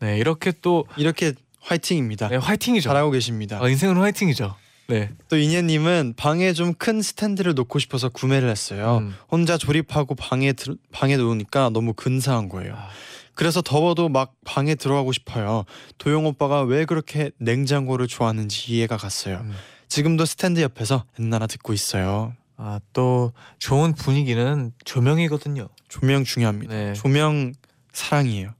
네 0.00 0.18
이렇게 0.18 0.52
또 0.62 0.86
이렇게 0.96 1.32
화이팅입니다. 1.60 2.28
네, 2.28 2.36
화이팅이죠. 2.36 2.88
잘하고 2.88 3.10
계십니다. 3.10 3.60
어, 3.60 3.68
인생은 3.68 3.96
화이팅이죠. 3.96 4.54
네. 4.88 5.10
또 5.28 5.36
이nie님은 5.36 6.14
방에 6.16 6.52
좀 6.54 6.72
큰 6.78 7.02
스탠드를 7.02 7.54
놓고 7.54 7.78
싶어서 7.78 8.08
구매를 8.08 8.48
했어요. 8.48 8.98
음. 9.02 9.14
혼자 9.30 9.58
조립하고 9.58 10.14
방에 10.14 10.54
들, 10.54 10.76
방에 10.92 11.16
놓으니까 11.18 11.70
너무 11.70 11.92
근사한 11.92 12.48
거예요. 12.48 12.74
아. 12.74 12.88
그래서 13.34 13.60
더워도 13.62 14.08
막 14.08 14.34
방에 14.44 14.74
들어가고 14.74 15.12
싶어요. 15.12 15.64
도영 15.98 16.26
오빠가 16.26 16.62
왜 16.62 16.84
그렇게 16.86 17.30
냉장고를 17.38 18.08
좋아하는지 18.08 18.72
이해가 18.72 18.96
갔어요. 18.96 19.40
음. 19.42 19.52
지금도 19.88 20.24
스탠드 20.24 20.60
옆에서 20.60 21.04
엔나나 21.20 21.46
듣고 21.46 21.72
있어요. 21.72 22.34
아, 22.56 22.80
또 22.92 23.32
좋은 23.58 23.94
분위기는 23.94 24.72
조명이거든요. 24.84 25.68
조명 25.88 26.24
중요합니다. 26.24 26.74
네. 26.74 26.92
조명 26.94 27.52
사랑이에요. 27.92 28.54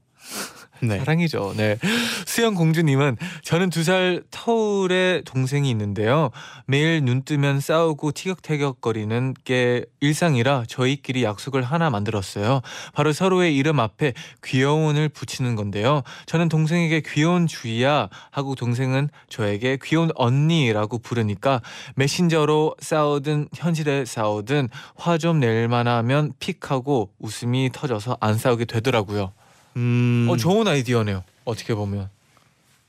네. 0.81 0.97
사랑이죠. 0.99 1.53
네. 1.57 1.77
수영 2.25 2.55
공주님은 2.55 3.17
저는 3.43 3.69
두 3.69 3.83
살 3.83 4.21
터울의 4.29 5.23
동생이 5.23 5.69
있는데요. 5.71 6.29
매일 6.67 7.03
눈 7.03 7.23
뜨면 7.23 7.59
싸우고 7.59 8.11
티격태격거리는 8.11 9.33
게 9.43 9.85
일상이라 9.99 10.65
저희끼리 10.67 11.23
약속을 11.23 11.63
하나 11.63 11.89
만들었어요. 11.89 12.61
바로 12.93 13.11
서로의 13.13 13.55
이름 13.55 13.79
앞에 13.79 14.13
귀여운을 14.43 15.09
붙이는 15.09 15.55
건데요. 15.55 16.03
저는 16.27 16.49
동생에게 16.49 17.01
귀여운 17.07 17.47
주희야 17.47 18.09
하고 18.31 18.53
동생은 18.55 19.09
저에게 19.29 19.79
귀여운 19.81 20.11
언니라고 20.15 20.99
부르니까 20.99 21.61
메신저로 21.95 22.75
싸우든 22.79 23.47
현실에 23.55 24.05
싸우든 24.05 24.69
화 24.95 25.17
좀 25.17 25.39
낼 25.39 25.67
만 25.67 25.87
하면 25.87 26.33
픽하고 26.39 27.11
웃음이 27.19 27.69
터져서 27.73 28.17
안 28.21 28.37
싸우게 28.37 28.65
되더라고요. 28.65 29.33
음, 29.79 30.27
어 30.29 30.35
좋은 30.35 30.67
아이디어네요. 30.67 31.23
어떻게 31.45 31.73
보면 31.73 32.09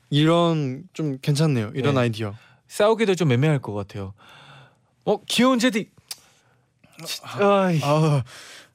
이런 0.09 0.83
좀 0.93 1.17
괜찮네요. 1.21 1.71
이런 1.73 1.95
네. 1.95 2.01
아이디어. 2.01 2.35
싸우기도 2.67 3.15
좀 3.15 3.31
애매할 3.31 3.59
것 3.59 3.73
같아요. 3.73 4.13
어 5.05 5.23
귀여운 5.25 5.57
제디. 5.57 5.89
아이. 7.23 7.79
아, 7.81 8.23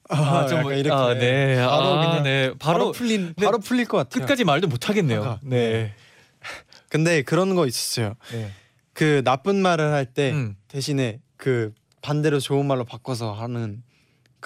아, 0.08 0.16
아, 0.16 0.46
좀 0.46 0.58
약간 0.58 0.78
이렇게 0.78 0.90
아, 0.94 1.14
네. 1.14 1.56
바로 1.56 1.70
아, 1.70 2.00
그냥 2.08 2.22
네. 2.22 2.48
바로, 2.48 2.78
바로 2.78 2.92
풀린 2.92 3.34
네. 3.36 3.44
바로 3.44 3.58
풀릴 3.58 3.86
것 3.86 3.98
같아요. 3.98 4.20
끝까지 4.22 4.44
말도 4.44 4.68
못 4.68 4.88
하겠네요. 4.88 5.20
아까. 5.20 5.40
네. 5.42 5.94
근데 6.88 7.22
그런 7.22 7.54
거 7.54 7.66
있었어요. 7.66 8.14
네. 8.32 8.50
그 8.92 9.22
나쁜 9.24 9.56
말을 9.56 9.92
할때 9.92 10.32
음. 10.32 10.56
대신에 10.68 11.20
그 11.36 11.72
반대로 12.02 12.40
좋은 12.40 12.66
말로 12.66 12.84
바꿔서 12.84 13.32
하는 13.32 13.82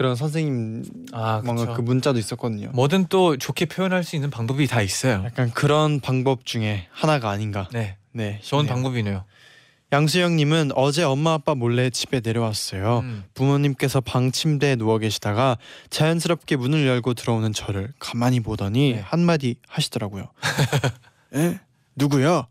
그런 0.01 0.17
선생님 0.17 0.83
아, 1.13 1.43
뭔가. 1.45 1.75
그 1.75 1.83
문자도 1.83 2.19
있었거든요. 2.19 2.71
뭐든 2.73 3.09
또 3.11 3.37
좋게 3.37 3.67
표현할 3.67 4.03
수 4.03 4.17
있는 4.17 4.31
방법이 4.31 4.67
다 4.67 4.81
있어요. 4.81 5.23
약간 5.27 5.51
그런 5.51 6.01
방법 6.01 6.47
중에 6.47 6.87
하나가 6.91 7.29
아닌가. 7.29 7.69
네. 7.71 7.99
네, 8.13 8.41
좋은 8.43 8.63
싶네요. 8.63 8.75
방법이네요. 8.75 9.25
양수영님은 9.93 10.71
어제 10.75 11.03
엄마 11.03 11.35
아빠 11.35 11.55
몰래 11.55 11.91
집에 11.91 12.23
내려왔어요. 12.25 13.01
음. 13.01 13.25
부모님께서 13.35 14.01
방 14.01 14.33
침대에 14.33 14.77
누워 14.77 14.97
계시다가 14.97 15.59
자연스럽게 15.91 16.57
문을 16.57 16.87
열고 16.87 17.13
들어오는 17.13 17.53
저를 17.53 17.93
가만히 17.99 18.41
보더니 18.41 18.95
네. 18.95 19.01
한마디 19.01 19.57
하시더라고요. 19.69 20.31
에? 21.37 21.61
누구요? 21.95 22.47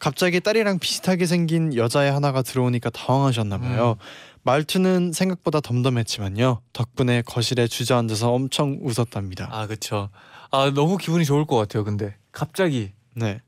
갑자기 0.00 0.40
딸이랑 0.40 0.80
비슷하게 0.80 1.26
생긴 1.26 1.76
여자애 1.76 2.08
하나가 2.08 2.42
들어오니까 2.42 2.90
당황하셨나 2.90 3.58
봐요. 3.58 3.96
음. 4.00 4.04
말투는 4.48 5.12
생각보다 5.12 5.60
덤덤했지만요. 5.60 6.62
덕분에 6.72 7.20
거실에 7.20 7.66
주저앉아서 7.66 8.32
엄청 8.32 8.78
웃었답니다. 8.80 9.48
아, 9.52 9.66
그렇죠. 9.66 10.08
아, 10.50 10.72
너무 10.74 10.96
기분이 10.96 11.26
좋을 11.26 11.44
것 11.44 11.56
같아요. 11.56 11.84
근데 11.84 12.16
갑자기 12.32 12.92
네. 13.14 13.42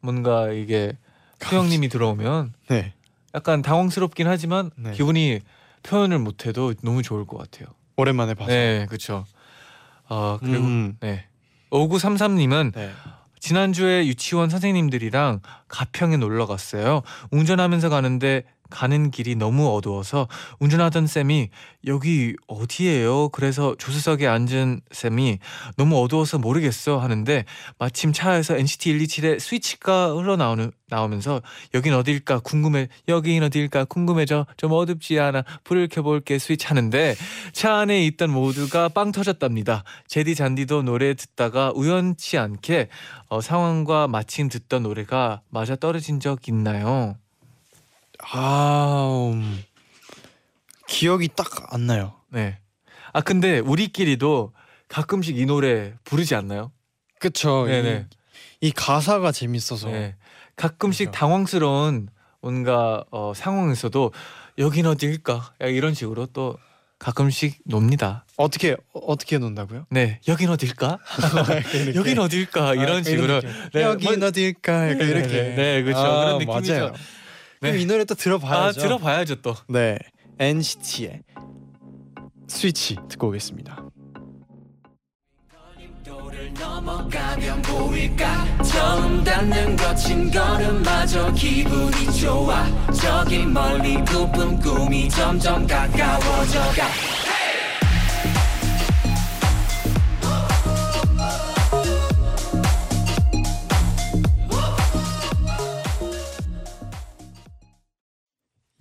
뭔가 0.00 0.50
이게 0.50 0.98
수영님이 1.40 1.88
들어오면 1.88 2.54
네. 2.68 2.94
약간 3.32 3.62
당황스럽긴 3.62 4.26
하지만 4.26 4.72
네. 4.76 4.90
기분이 4.90 5.38
표현을 5.84 6.18
못해도 6.18 6.74
너무 6.82 7.02
좋을 7.02 7.26
것 7.26 7.38
같아요. 7.38 7.68
오랜만에 7.96 8.34
봐서. 8.34 8.50
네, 8.50 8.86
그렇죠. 8.88 9.24
아 10.08 10.38
그리고 10.40 10.64
음. 10.64 10.96
네 10.98 11.26
5933님은 11.70 12.72
네. 12.74 12.90
지난주에 13.38 14.06
유치원 14.06 14.50
선생님들이랑 14.50 15.40
가평에 15.68 16.16
놀러 16.16 16.46
갔어요. 16.46 17.02
운전하면서 17.30 17.88
가는데 17.88 18.44
가는 18.70 19.10
길이 19.10 19.34
너무 19.34 19.74
어두워서 19.74 20.28
운전하던 20.58 21.06
쌤이 21.06 21.50
여기 21.86 22.34
어디예요? 22.46 23.30
그래서 23.30 23.74
조수석에 23.78 24.26
앉은 24.26 24.80
쌤이 24.90 25.38
너무 25.76 26.00
어두워서 26.02 26.38
모르겠어 26.38 26.98
하는데 26.98 27.44
마침 27.78 28.12
차에서 28.12 28.56
NCT 28.56 28.90
127의 28.90 29.38
스위치가 29.40 30.12
흘러나오는 30.14 30.70
나오면서 30.88 31.40
여긴 31.74 31.94
어딜까 31.94 32.40
궁금해 32.40 32.88
여긴 33.08 33.42
어딜까 33.42 33.84
궁금해져 33.84 34.46
좀 34.56 34.72
어둡지 34.72 35.18
않아 35.18 35.44
불을 35.64 35.88
켜볼게 35.88 36.38
스위치 36.38 36.66
하는데 36.66 37.14
차 37.52 37.76
안에 37.76 38.04
있던 38.06 38.30
모두가 38.30 38.88
빵 38.88 39.12
터졌답니다. 39.12 39.84
제디 40.08 40.34
잔디도 40.34 40.82
노래 40.82 41.14
듣다가 41.14 41.72
우연치 41.74 42.38
않게 42.38 42.88
어, 43.28 43.40
상황과 43.40 44.08
마침 44.08 44.48
듣던 44.48 44.82
노래가 44.82 45.42
맞아 45.48 45.76
떨어진 45.76 46.20
적 46.20 46.48
있나요? 46.48 47.16
아 48.22 49.30
음, 49.32 49.62
기억이 50.88 51.28
딱 51.34 51.72
안 51.72 51.86
나요. 51.86 52.14
네. 52.30 52.58
아 53.12 53.20
근데 53.20 53.58
우리끼리도 53.58 54.52
가끔씩 54.88 55.38
이 55.38 55.46
노래 55.46 55.94
부르지 56.04 56.34
않나요? 56.34 56.72
그쵸. 57.20 57.66
네네. 57.66 58.06
이, 58.60 58.68
이 58.68 58.72
가사가 58.72 59.30
재밌어서 59.32 59.88
네. 59.88 60.16
가끔씩 60.56 61.08
그죠. 61.10 61.18
당황스러운 61.18 62.08
뭔가 62.40 63.04
어, 63.10 63.32
상황에서도 63.34 64.12
여긴 64.58 64.86
어딜까 64.86 65.52
약간 65.60 65.74
이런 65.74 65.94
식으로 65.94 66.26
또 66.26 66.56
가끔씩 66.98 67.60
놉니다. 67.64 68.24
어떻게 68.36 68.72
어, 68.72 68.98
어떻게 69.06 69.38
논다고요? 69.38 69.86
네, 69.90 70.20
여긴 70.28 70.50
어딜까? 70.50 70.98
여긴 71.94 72.18
어딜까? 72.18 72.74
이런 72.74 72.98
아, 72.98 73.02
식으로. 73.02 73.40
네, 73.72 73.82
여긴 73.82 74.18
뭐-? 74.18 74.28
약간 74.28 74.98
네, 74.98 75.04
이렇게. 75.04 75.28
네, 75.28 75.54
네, 75.54 75.82
그렇죠. 75.82 76.00
아, 76.00 76.20
그런 76.24 76.38
느낌이죠. 76.38 76.72
맞아요. 76.74 76.92
네. 77.60 77.70
그럼 77.70 77.82
이 77.82 77.86
노래 77.86 78.04
또아 78.04 78.16
들어봐야죠. 78.16 78.80
들어봐야죠 78.80 79.42
또. 79.42 79.54
네, 79.68 79.98
NCT의 80.38 81.22
스위치 82.48 82.96
듣고 83.08 83.28
오겠습니다. 83.28 83.90
넘어가면 86.58 87.62
보일까 87.62 88.62
처음 88.62 89.22
닿는 89.22 89.76
거친 89.76 90.30
걸음마저 90.30 91.32
기분이 91.32 92.18
좋아 92.18 92.66
저기 92.92 93.44
멀리 93.44 94.02
부푼 94.04 94.58
꿈이 94.58 95.08
점점 95.08 95.66
가까워져가 95.66 96.86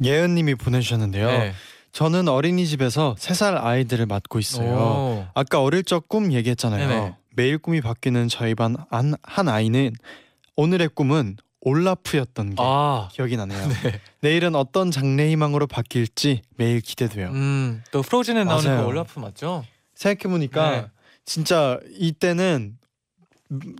예은님이 0.04 0.56
보내주셨는데요. 0.56 1.28
네. 1.28 1.54
저는 1.92 2.28
어린이집에서 2.28 3.16
3살 3.18 3.64
아이들을 3.64 4.06
맡고 4.06 4.40
있어요. 4.40 4.70
오. 4.76 5.26
아까 5.34 5.62
어릴 5.62 5.84
적 5.84 6.08
꿈 6.08 6.32
얘기했잖아요. 6.34 6.88
네네. 6.88 7.16
매일 7.36 7.58
꿈이 7.58 7.82
바뀌는 7.82 8.28
저희 8.28 8.54
반한한 8.56 9.48
아이는 9.48 9.94
오늘의 10.56 10.90
꿈은 10.90 11.38
올라프였던 11.62 12.52
게 12.52 12.56
아. 12.60 13.10
기억이 13.12 13.36
나네요. 13.38 13.68
네. 13.68 14.00
내일은 14.22 14.56
어떤 14.56 14.92
장래 14.92 15.30
희망으로 15.30 15.68
바뀔지 15.68 16.42
매일 16.58 16.80
기대돼요. 16.82 17.30
음, 17.30 17.84
또 17.92 18.02
프로즌에 18.02 18.44
나오는 18.44 18.78
그. 18.78 18.86
올라프 18.86 19.20
맞죠? 19.20 19.66
생각해보니까 19.96 20.72
네. 20.72 20.86
진짜 21.26 21.80
이때는 21.98 22.76
음, 22.76 22.79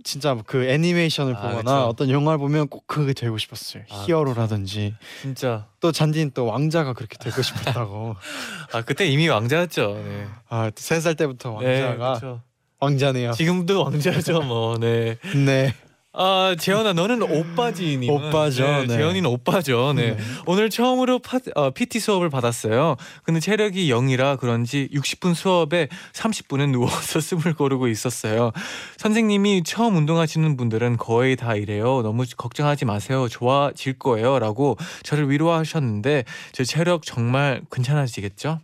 진짜 0.02 0.36
그 0.46 0.64
애니메이션을 0.64 1.36
아, 1.36 1.40
보거나 1.40 1.60
그쵸. 1.62 1.86
어떤 1.86 2.10
영화를 2.10 2.38
보면 2.38 2.66
꼭 2.68 2.86
그게 2.88 3.12
되고 3.12 3.38
싶었어요. 3.38 3.84
아, 3.88 4.04
히어로라든지 4.06 4.94
진짜. 5.22 5.66
또 5.78 5.92
잔디는 5.92 6.32
또 6.34 6.46
왕자가 6.46 6.92
그렇게 6.94 7.16
되고 7.18 7.40
싶었다고. 7.40 8.16
아 8.72 8.82
그때 8.82 9.06
이미 9.06 9.28
왕자였죠. 9.28 9.94
네. 10.04 10.26
아, 10.48 10.70
세 10.74 11.00
살 11.00 11.14
때부터 11.14 11.52
왕자가 11.52 12.20
네. 12.20 12.36
왕자네요. 12.80 13.32
지금도 13.32 13.84
왕자죠, 13.84 14.40
뭐. 14.42 14.76
네. 14.78 15.18
네. 15.36 15.72
아 16.12 16.56
재현아 16.58 16.94
너는 16.94 17.22
오빠지 17.22 17.96
님 17.98 18.10
오빠죠, 18.10 18.64
네, 18.64 18.86
네. 18.86 18.96
재현이는 18.96 19.30
오빠죠 19.30 19.92
네. 19.92 20.16
오늘 20.44 20.68
처음으로 20.68 21.20
파, 21.20 21.38
어, 21.54 21.70
PT 21.70 22.00
수업을 22.00 22.30
받았어요. 22.30 22.96
근데 23.22 23.38
체력이 23.38 23.88
0이라 23.88 24.36
그런지 24.40 24.88
60분 24.92 25.34
수업에 25.34 25.88
30분은 26.12 26.72
누워서 26.72 27.20
숨을 27.22 27.54
고르고 27.54 27.86
있었어요. 27.86 28.50
선생님이 28.96 29.62
처음 29.62 29.96
운동하시는 29.96 30.56
분들은 30.56 30.96
거의 30.96 31.36
다 31.36 31.54
이래요. 31.54 32.02
너무 32.02 32.24
걱정하지 32.36 32.86
마세요. 32.86 33.28
좋아질 33.28 34.00
거예요. 34.00 34.40
라고 34.40 34.76
저를 35.04 35.30
위로하셨는데 35.30 36.24
제 36.50 36.64
체력 36.64 37.02
정말 37.04 37.62
괜찮아지겠죠? 37.70 38.60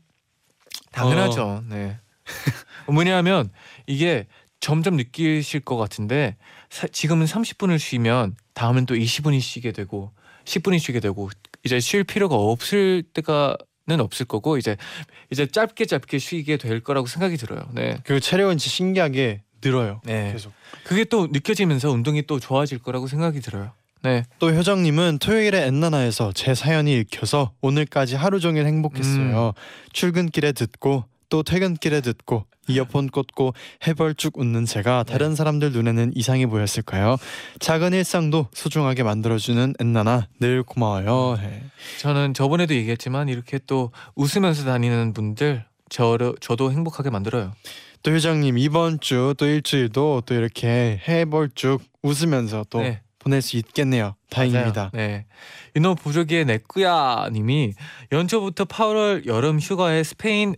당연하죠 0.90 1.62
네. 1.68 1.98
뭐냐면 2.88 3.50
이게 3.86 4.26
점점 4.58 4.96
느끼실 4.96 5.60
것 5.60 5.76
같은데 5.76 6.36
사- 6.70 6.86
지금은 6.88 7.26
30분을 7.26 7.78
쉬면 7.78 8.36
다음은 8.54 8.86
또 8.86 8.94
20분이 8.94 9.40
쉬게 9.40 9.72
되고 9.72 10.12
10분이 10.44 10.78
쉬게 10.78 11.00
되고 11.00 11.30
이제 11.64 11.80
쉴 11.80 12.04
필요가 12.04 12.36
없을 12.36 13.02
때가 13.12 13.56
는 13.88 14.00
없을 14.00 14.26
거고 14.26 14.58
이제 14.58 14.76
이제 15.30 15.46
짧게 15.46 15.84
짧게 15.84 16.18
쉬게 16.18 16.56
될 16.56 16.80
거라고 16.80 17.06
생각이 17.06 17.36
들어요. 17.36 17.68
네. 17.72 17.98
그리고 18.02 18.18
체력은 18.18 18.58
진짜 18.58 18.74
신기하게 18.74 19.42
늘어요. 19.62 20.00
네. 20.04 20.32
계속. 20.32 20.52
그게 20.82 21.04
또 21.04 21.28
느껴지면서 21.28 21.90
운동이 21.92 22.26
또 22.26 22.40
좋아질 22.40 22.80
거라고 22.80 23.06
생각이 23.06 23.38
들어요. 23.40 23.70
네. 24.02 24.24
또 24.40 24.50
효정님은 24.52 25.18
토요일에 25.20 25.66
엔나나에서 25.68 26.32
제 26.32 26.56
사연이 26.56 26.98
읽혀서 26.98 27.52
오늘까지 27.60 28.16
하루 28.16 28.40
종일 28.40 28.66
행복했어요. 28.66 29.54
출근길에 29.92 30.50
듣고 30.50 31.04
또 31.28 31.44
퇴근길에 31.44 32.00
듣고 32.00 32.44
이어폰 32.68 33.08
꽂고 33.08 33.54
해벌쭉 33.86 34.38
웃는 34.38 34.64
제가 34.64 35.02
다른 35.04 35.34
사람들 35.34 35.72
눈에는 35.72 36.12
이상해 36.14 36.46
보였을까요? 36.46 37.16
작은 37.60 37.92
일상도 37.92 38.48
소중하게 38.52 39.02
만들어주는 39.02 39.74
엔나나 39.78 40.28
늘 40.40 40.62
고마워요. 40.62 41.38
네. 41.40 41.62
저는 41.98 42.34
저번에도 42.34 42.74
얘기했지만 42.74 43.28
이렇게 43.28 43.58
또 43.66 43.92
웃으면서 44.14 44.64
다니는 44.64 45.12
분들 45.12 45.64
저를 45.88 46.34
저도 46.40 46.72
행복하게 46.72 47.10
만들어요. 47.10 47.52
또 48.02 48.12
효정님 48.12 48.58
이번 48.58 49.00
주 49.00 49.34
또 49.36 49.46
일주일도 49.46 50.22
또 50.26 50.34
이렇게 50.34 51.00
해벌쭉 51.08 51.82
웃으면서 52.02 52.64
또 52.70 52.80
네. 52.80 53.00
보낼 53.18 53.42
수 53.42 53.56
있겠네요. 53.56 54.14
다행입니다. 54.30 54.90
맞아요. 54.92 55.08
네. 55.08 55.26
윤호 55.74 55.96
부족의 55.96 56.44
내꾸야 56.44 57.28
님이 57.32 57.72
연초부터 58.12 58.64
8월 58.66 59.26
여름 59.26 59.58
휴가에 59.58 60.04
스페인 60.04 60.54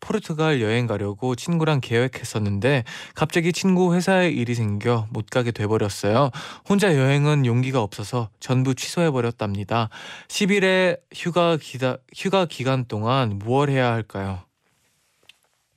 포르투갈 0.00 0.60
여행 0.60 0.86
가려고 0.86 1.34
친구랑 1.34 1.80
계획했었는데 1.80 2.84
갑자기 3.14 3.52
친구 3.52 3.94
회사에 3.94 4.30
일이 4.30 4.54
생겨 4.54 5.06
못 5.10 5.26
가게 5.30 5.50
돼버렸어요. 5.50 6.30
혼자 6.68 6.96
여행은 6.96 7.46
용기가 7.46 7.82
없어서 7.82 8.30
전부 8.40 8.74
취소해 8.74 9.10
버렸답니다. 9.10 9.88
10일에 10.28 11.00
휴가 11.14 11.56
기다 11.60 11.98
휴가 12.14 12.46
기간 12.46 12.84
동안 12.86 13.38
무얼 13.38 13.70
해야 13.70 13.92
할까요? 13.92 14.42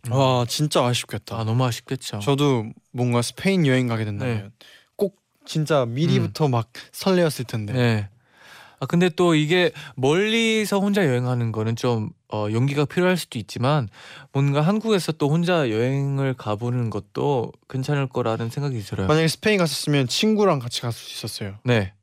와 0.10 0.46
진짜 0.48 0.84
아쉽겠다. 0.86 1.40
아 1.40 1.44
너무 1.44 1.64
아쉽겠죠. 1.66 2.20
저도 2.20 2.66
뭔가 2.92 3.22
스페인 3.22 3.68
여행 3.68 3.88
가게 3.88 4.06
된다면 4.06 4.52
네. 4.60 4.68
꼭 4.96 5.18
진짜 5.46 5.86
미리부터 5.86 6.48
막 6.48 6.72
설레었을 6.92 7.46
텐데. 7.46 7.74
네. 7.74 8.10
아 8.82 8.88
근데 8.88 9.10
또 9.10 9.36
이게 9.36 9.72
멀리서 9.96 10.80
혼자 10.80 11.06
여행하는 11.06 11.52
거는 11.52 11.76
좀 11.76 12.10
어, 12.34 12.48
용기가 12.52 12.84
필요할 12.86 13.16
수도 13.16 13.38
있지만 13.38 13.88
뭔가 14.34 14.62
한국에서 14.62 15.12
또 15.14 15.30
혼자 15.30 15.70
여행을 15.70 16.34
가보는 16.34 16.90
것도 16.90 17.52
괜찮을 17.70 18.10
거라는 18.10 18.50
생각이 18.50 18.80
들어요. 18.82 19.08
만약에 19.08 19.28
스페인 19.28 19.60
갔었으면 19.60 20.08
친구랑 20.08 20.58
같이 20.58 20.82
갈 20.82 20.92
수 20.92 21.14
있었어요. 21.14 21.60
네. 21.64 21.94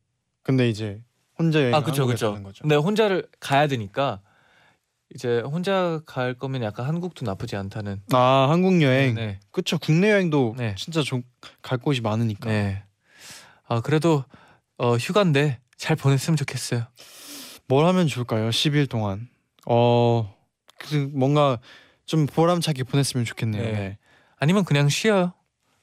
근데 0.44 0.68
이제 0.68 1.00
혼자 1.36 1.60
여행 1.60 1.74
아 1.74 1.78
한국에서 1.78 2.04
그렇죠. 2.06 2.28
하는 2.28 2.42
거죠. 2.44 2.62
근데 2.62 2.76
혼자를 2.76 3.26
가야 3.40 3.66
되니까 3.66 4.20
이제 5.12 5.40
혼자 5.40 6.00
갈 6.06 6.34
거면 6.34 6.62
약간 6.62 6.86
한국도 6.86 7.26
나쁘지 7.26 7.56
않다는. 7.56 8.02
아 8.12 8.46
한국 8.50 8.80
여행. 8.82 9.16
네. 9.16 9.40
그쵸 9.50 9.78
국내 9.78 10.12
여행도 10.12 10.54
네. 10.56 10.76
진짜 10.78 11.02
좀갈 11.02 11.78
곳이 11.82 12.02
많으니까. 12.02 12.48
네. 12.48 12.84
아 13.66 13.80
그래도 13.80 14.24
어, 14.76 14.94
휴가인데 14.96 15.58
잘 15.78 15.96
보냈으면 15.96 16.36
좋겠어요. 16.36 16.84
뭘 17.68 17.86
하면 17.86 18.06
좋을까요? 18.06 18.50
10일 18.50 18.88
동안. 18.90 19.28
어, 19.66 20.34
그 20.78 21.10
뭔가 21.14 21.58
좀 22.04 22.26
보람차게 22.26 22.84
보냈으면 22.84 23.24
좋겠네요. 23.24 23.62
네. 23.62 23.72
네. 23.72 23.98
아니면 24.38 24.64
그냥 24.64 24.88
쉬어요. 24.88 25.32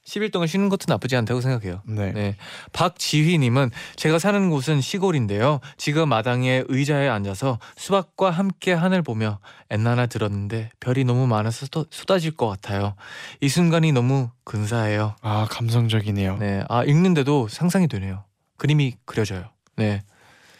10일 0.06 0.32
동안 0.32 0.48
쉬는 0.48 0.70
것도 0.70 0.86
나쁘지 0.88 1.16
않다고 1.16 1.42
생각해요. 1.42 1.82
네. 1.88 2.12
네. 2.12 2.36
박지휘님은 2.74 3.72
제가 3.96 4.20
사는 4.20 4.50
곳은 4.52 4.80
시골인데요. 4.82 5.62
지금 5.78 6.10
마당에 6.10 6.64
의자에 6.68 7.08
앉아서 7.08 7.58
수박과 7.76 8.30
함께 8.30 8.72
하늘 8.74 9.02
보며 9.02 9.40
엔나나 9.72 10.06
들었는데 10.06 10.70
별이 10.80 11.06
너무 11.06 11.26
많아서 11.26 11.66
쏟- 11.72 11.88
쏟아질 11.92 12.36
것 12.36 12.48
같아요. 12.48 12.96
이 13.42 13.50
순간이 13.50 13.94
너무 13.94 14.30
근사해요. 14.44 15.16
아 15.22 15.48
감성적이네요. 15.50 16.38
네. 16.38 16.64
아 16.70 16.84
읽는데도 16.84 17.48
상상이 17.48 17.88
되네요. 17.88 18.26
그림이 18.58 18.98
그려져요. 19.06 19.50
네. 19.76 20.04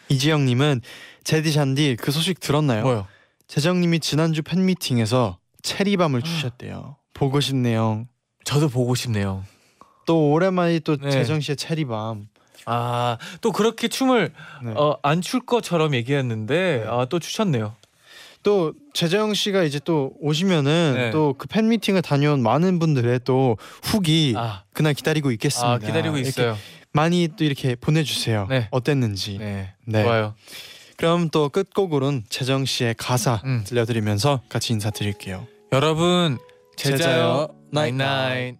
이지영님은 0.08 0.82
제디 1.24 1.50
샨디 1.52 1.96
그 2.00 2.10
소식 2.12 2.38
들었나요? 2.40 2.82
뭐요? 2.84 3.06
재정님이 3.48 4.00
지난주 4.00 4.42
팬미팅에서 4.42 5.38
체리밤을 5.62 6.22
주셨대요. 6.22 6.96
보고 7.14 7.40
싶네요. 7.40 8.06
저도 8.44 8.68
보고 8.68 8.94
싶네요. 8.94 9.44
또 10.06 10.30
오랜만에 10.32 10.78
또 10.80 10.96
네. 10.96 11.10
재정 11.10 11.40
씨의 11.40 11.56
체리밤. 11.56 12.28
아 12.68 13.18
또 13.40 13.52
그렇게 13.52 13.86
춤을 13.88 14.32
네. 14.64 14.72
어, 14.76 14.98
안 15.02 15.20
출 15.22 15.40
것처럼 15.40 15.94
얘기했는데 15.94 16.82
네. 16.84 16.88
아, 16.88 17.04
또 17.06 17.18
추셨네요. 17.20 17.74
또 18.46 18.72
재정 18.94 19.34
씨가 19.34 19.64
이제 19.64 19.80
또 19.84 20.12
오시면은 20.20 20.92
네. 20.94 21.10
또그 21.10 21.48
팬미팅을 21.48 22.00
다녀온 22.00 22.44
많은 22.44 22.78
분들의 22.78 23.22
또 23.24 23.58
후기 23.82 24.34
아, 24.36 24.62
그날 24.72 24.94
기다리고 24.94 25.32
있겠습니다. 25.32 25.72
아 25.72 25.78
기다리고 25.78 26.16
있어요. 26.16 26.56
많이 26.92 27.28
또 27.36 27.42
이렇게 27.42 27.74
보내주세요. 27.74 28.46
네. 28.48 28.68
어땠는지. 28.70 29.38
네, 29.38 29.74
네. 29.84 30.04
좋아요. 30.04 30.36
그럼 30.96 31.28
또 31.30 31.48
끝곡으로는 31.48 32.22
재정 32.28 32.64
씨의 32.64 32.94
가사 32.96 33.42
음. 33.44 33.64
들려드리면서 33.66 34.42
같이 34.48 34.72
인사드릴게요. 34.74 35.48
여러분 35.72 36.38
제자요 36.76 36.98
제자요, 36.98 37.48
나인나인. 37.72 38.58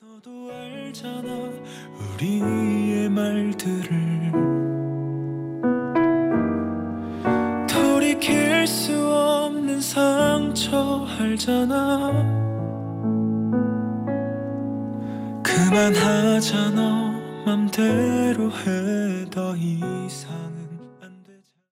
너도 0.00 0.52
알잖아 0.52 1.50
우리의 2.16 3.08
말들을 3.10 4.01
돌이킬 8.12 8.66
수 8.66 8.92
없는 8.92 9.80
상처 9.80 11.06
알잖아. 11.18 12.12
그만하자 15.42 16.70
너 16.70 17.12
맘대로 17.46 18.50
해 18.50 19.24
더 19.30 19.56
이상은 19.56 20.51